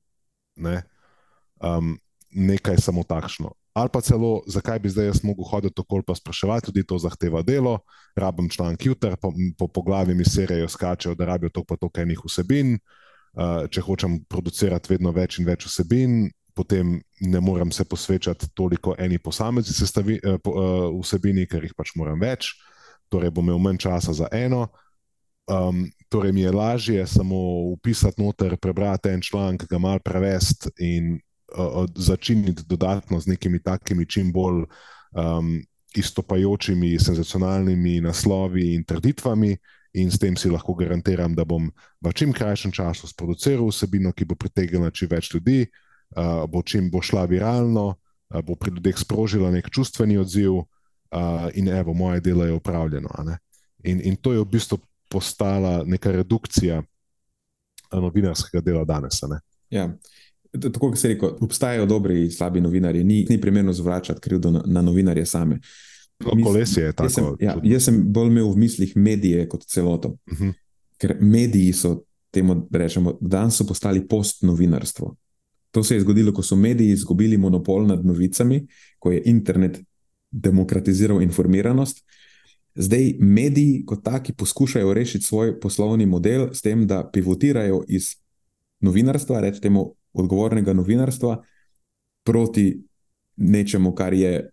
[0.56, 0.82] ne,
[1.62, 1.98] um,
[2.30, 3.54] nekaj samo takšno.
[3.76, 7.42] Ali pa celo, zakaj bi zdaj jaz mogel hoditi okoli pa spraševati, tudi to zahteva
[7.44, 7.78] delo,
[8.16, 11.90] rabim članek jutra, po, po, po glavi mi serijo skačejo, da rabijo to pa to
[11.94, 12.78] enih vsebin.
[13.36, 18.94] Uh, če hočem producirati vedno več in več vsebin, potem ne morem se posvečati toliko
[18.98, 22.54] eni posamezni sestavi, uh, uh, vsebini, ker jih pač moram več,
[23.12, 24.70] torej bom imel manj časa za eno.
[25.52, 27.36] Um, torej mi je lažje samo
[27.76, 31.18] upisati noter, prebrati en članek, ga mal prevesti in
[31.94, 34.64] začiniti dodatno z nekimi takimi čim bolj
[35.12, 35.62] um,
[35.96, 39.56] izstopajočimi, senzacionalnimi naslovi in trditvami,
[39.96, 41.70] in s tem si lahko garantiram, da bom
[42.04, 46.90] v čim krajšem času sproduciral vsebino, ki bo pritegnila čim več ljudi, uh, bo čim
[46.92, 52.20] bo šla viralno, uh, bo pri ljudeh sprožila nek čustveni odziv, uh, in evo, moje
[52.20, 53.08] delo je upravljeno.
[53.84, 54.78] In, in to je v bistvu
[55.08, 56.82] postala neka redukcija
[57.92, 59.22] novinarskega dela danes.
[59.70, 59.88] Ja.
[60.60, 64.62] Tako kot se reče, obstajajo dobri in slabi novinarji, ni, ni primerno zvračati krivdo na,
[64.66, 65.60] na novinarje same.
[66.20, 67.04] No, kolesje je tako.
[67.04, 70.08] Jaz sem, ja, jaz sem bolj imel v mislih medije kot celoto.
[70.08, 70.48] Uh mhm.
[70.48, 70.52] -huh.
[70.98, 75.14] Ker mediji so temu, da rečemo, danes so postali post-novinarstvo.
[75.70, 78.66] To se je zgodilo, ko so mediji izgubili monopol nad novicami,
[78.98, 79.80] ko je internet
[80.30, 82.04] demokratiziral informiranost.
[82.74, 88.14] Zdaj mediji kot taki poskušajo rešiti svoj poslovni model s tem, da pivotirajo iz
[88.80, 91.36] novinarstva, rečemo odgovornega novinarstva
[92.24, 92.66] proti
[93.36, 94.50] nečemu, kar je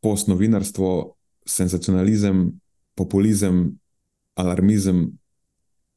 [0.00, 1.14] postnovinarstvo,
[1.46, 2.46] senzacionalizem,
[2.94, 3.78] populizem,
[4.34, 5.06] alarmizem,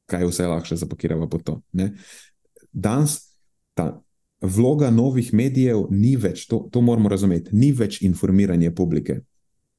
[0.08, 1.62] kaj vse lahko zapakiramo pod to.
[1.74, 1.94] Ne?
[2.72, 3.20] Danes
[3.74, 4.02] ta
[4.42, 9.22] vloga novih medijev ni več, to, to moramo razumeti, ni več informiranje publike,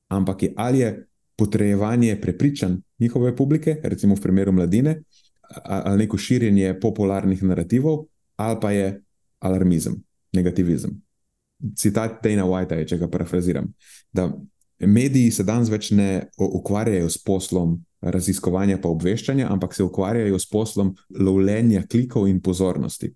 [0.08, 0.90] ampak je ali je
[1.38, 4.96] potrejevanje prepričanj njihove publike, recimo v primeru mladine,
[5.64, 8.06] ali neko širjenje popularnih narativov,
[8.36, 8.88] ali pa je
[9.38, 9.98] alarmizem,
[10.32, 10.96] negativizem.
[11.76, 13.66] Citat Dana Whitea, če ga parafraziram,
[14.14, 14.28] da
[14.78, 20.46] mediji se danes več ne ukvarjajo s poslom raziskovanja in obveščanja, ampak se ukvarjajo s
[20.46, 23.10] poslom lovljenja klikov in pozornosti.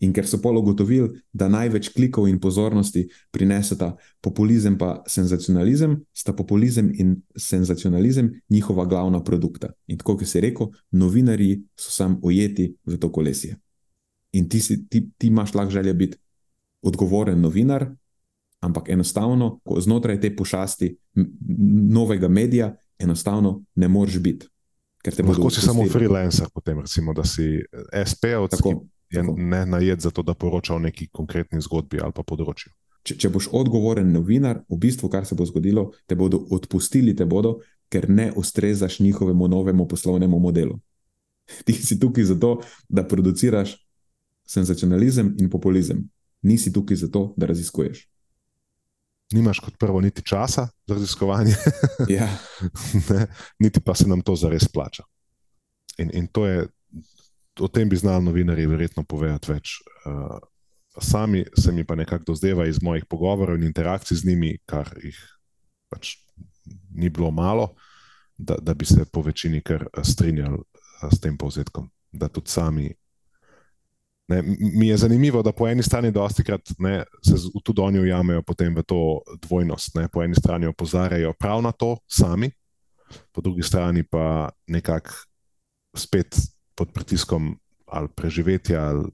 [0.00, 6.32] In ker so pol ugotovili, da največ klikov in pozornosti prineseta populizem in senzacionalizem, sta
[6.32, 9.72] populizem in senzacionalizem njihova glavna produkta.
[9.86, 13.56] In tako, kot je rekel, novinari so sam ujeti v to kolesje.
[14.32, 16.18] In ti, si, ti, ti imaš lahko želje biti
[16.82, 17.86] odgovoren novinar,
[18.60, 20.96] ampak enostavno, ko znotraj te pošasti
[21.90, 24.46] novega medija, enostavno ne moreš biti.
[25.24, 27.62] Lahko si samo freelancer, potem recimo, da si
[28.04, 28.74] SP-ovc, ki
[29.10, 29.34] je tako.
[29.38, 32.72] ne najet za to, da poroča o neki konkretni zgodbi ali pa področju.
[33.06, 37.24] Če, če boš odgovoren novinar, v bistvu, kar se bo zgodilo, te bodo odpustili, te
[37.24, 40.76] bodo, ker ne ustrezaš njihovemu novemu poslovnemu modelu.
[41.64, 42.58] Ti si tukaj zato,
[42.88, 43.78] da produciraš
[44.48, 46.08] senzacionalizem in populizem.
[46.42, 48.06] Nisi tukaj zato, da raziskuješ.
[49.32, 51.54] Nimaš kot prvo niti časa za raziskovanje,
[52.16, 52.28] ja.
[53.10, 53.26] ne,
[53.58, 55.04] niti pa se nam to zares plača.
[55.98, 56.68] In, in to je,
[57.60, 59.74] o tem bi znali novinari verjetno povedati več.
[60.06, 60.38] Uh,
[61.00, 65.18] sami se mi pa nekako dozdeva iz mojih pogovorov in interakcij z njimi, kar jih
[65.90, 66.16] pač
[66.94, 67.74] ni bilo malo,
[68.38, 70.62] da, da bi se po večini kar strinjali
[71.12, 71.90] s tem povzetkom.
[72.12, 72.94] Da tudi sami
[74.28, 78.42] Ne, mi je zanimivo, da po eni strani dosti krat ne, se tudi oni ujamejo
[78.42, 79.94] potem v to dvojnost.
[79.94, 80.08] Ne.
[80.12, 82.50] Po eni strani opozarjajo prav na to sami,
[83.32, 85.10] po drugi strani pa nekako
[85.96, 86.36] spet
[86.74, 87.56] pod pritiskom
[87.86, 89.08] ali preživetja ali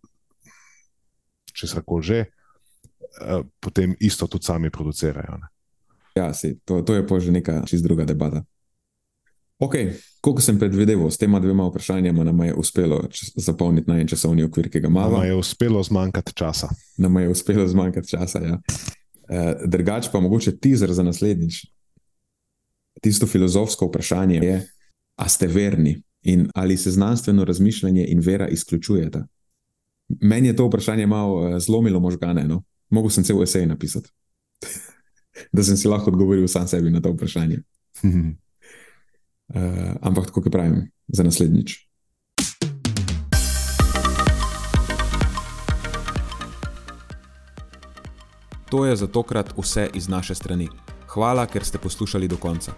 [1.55, 5.39] česar koli že, eh, potem isto tudi sami producirajo.
[5.39, 5.47] Ne.
[6.15, 8.43] Ja, si, to, to je pa že neka čist druga debata.
[9.59, 9.75] Ok,
[10.21, 13.05] kot sem predvideval, s tema dvema vprašanjama nam je uspelo
[13.37, 15.19] zapolniti na en časovni okvir, ki ga imamo.
[15.19, 16.69] Nam je uspelo zmanjkati časa.
[16.97, 18.41] Nam je uspelo zmanjkati časa.
[18.43, 18.59] Ja.
[19.29, 21.67] E, drugač pa mogoče teaser za naslednjič.
[23.03, 24.67] Tisto filozofsko vprašanje je,
[25.17, 29.27] ali ste verni in ali se znanstveno razmišljanje in vera izključujeta.
[30.21, 32.45] Meni je to vprašanje malo eh, zlomilo možgane.
[32.45, 32.63] No?
[32.91, 34.11] Mogoče sem cel esej napisati,
[35.55, 37.63] da sem si lahko odgovoril sam sebi na to vprašanje.
[39.49, 39.61] Uh,
[40.01, 41.77] ampak tako, kot pravim, za naslednjič.
[48.71, 50.69] To je za tokrat vse iz naše strani.
[51.07, 52.73] Hvala, ker ste poslušali do konca.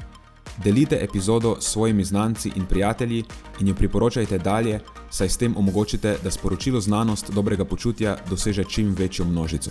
[0.65, 3.25] Delite epizodo s svojimi znanci in prijatelji
[3.61, 8.95] in jo priporočajte dalje, saj s tem omogočite, da sporočilo znanost dobrega počutja doseže čim
[8.99, 9.71] večjo množico.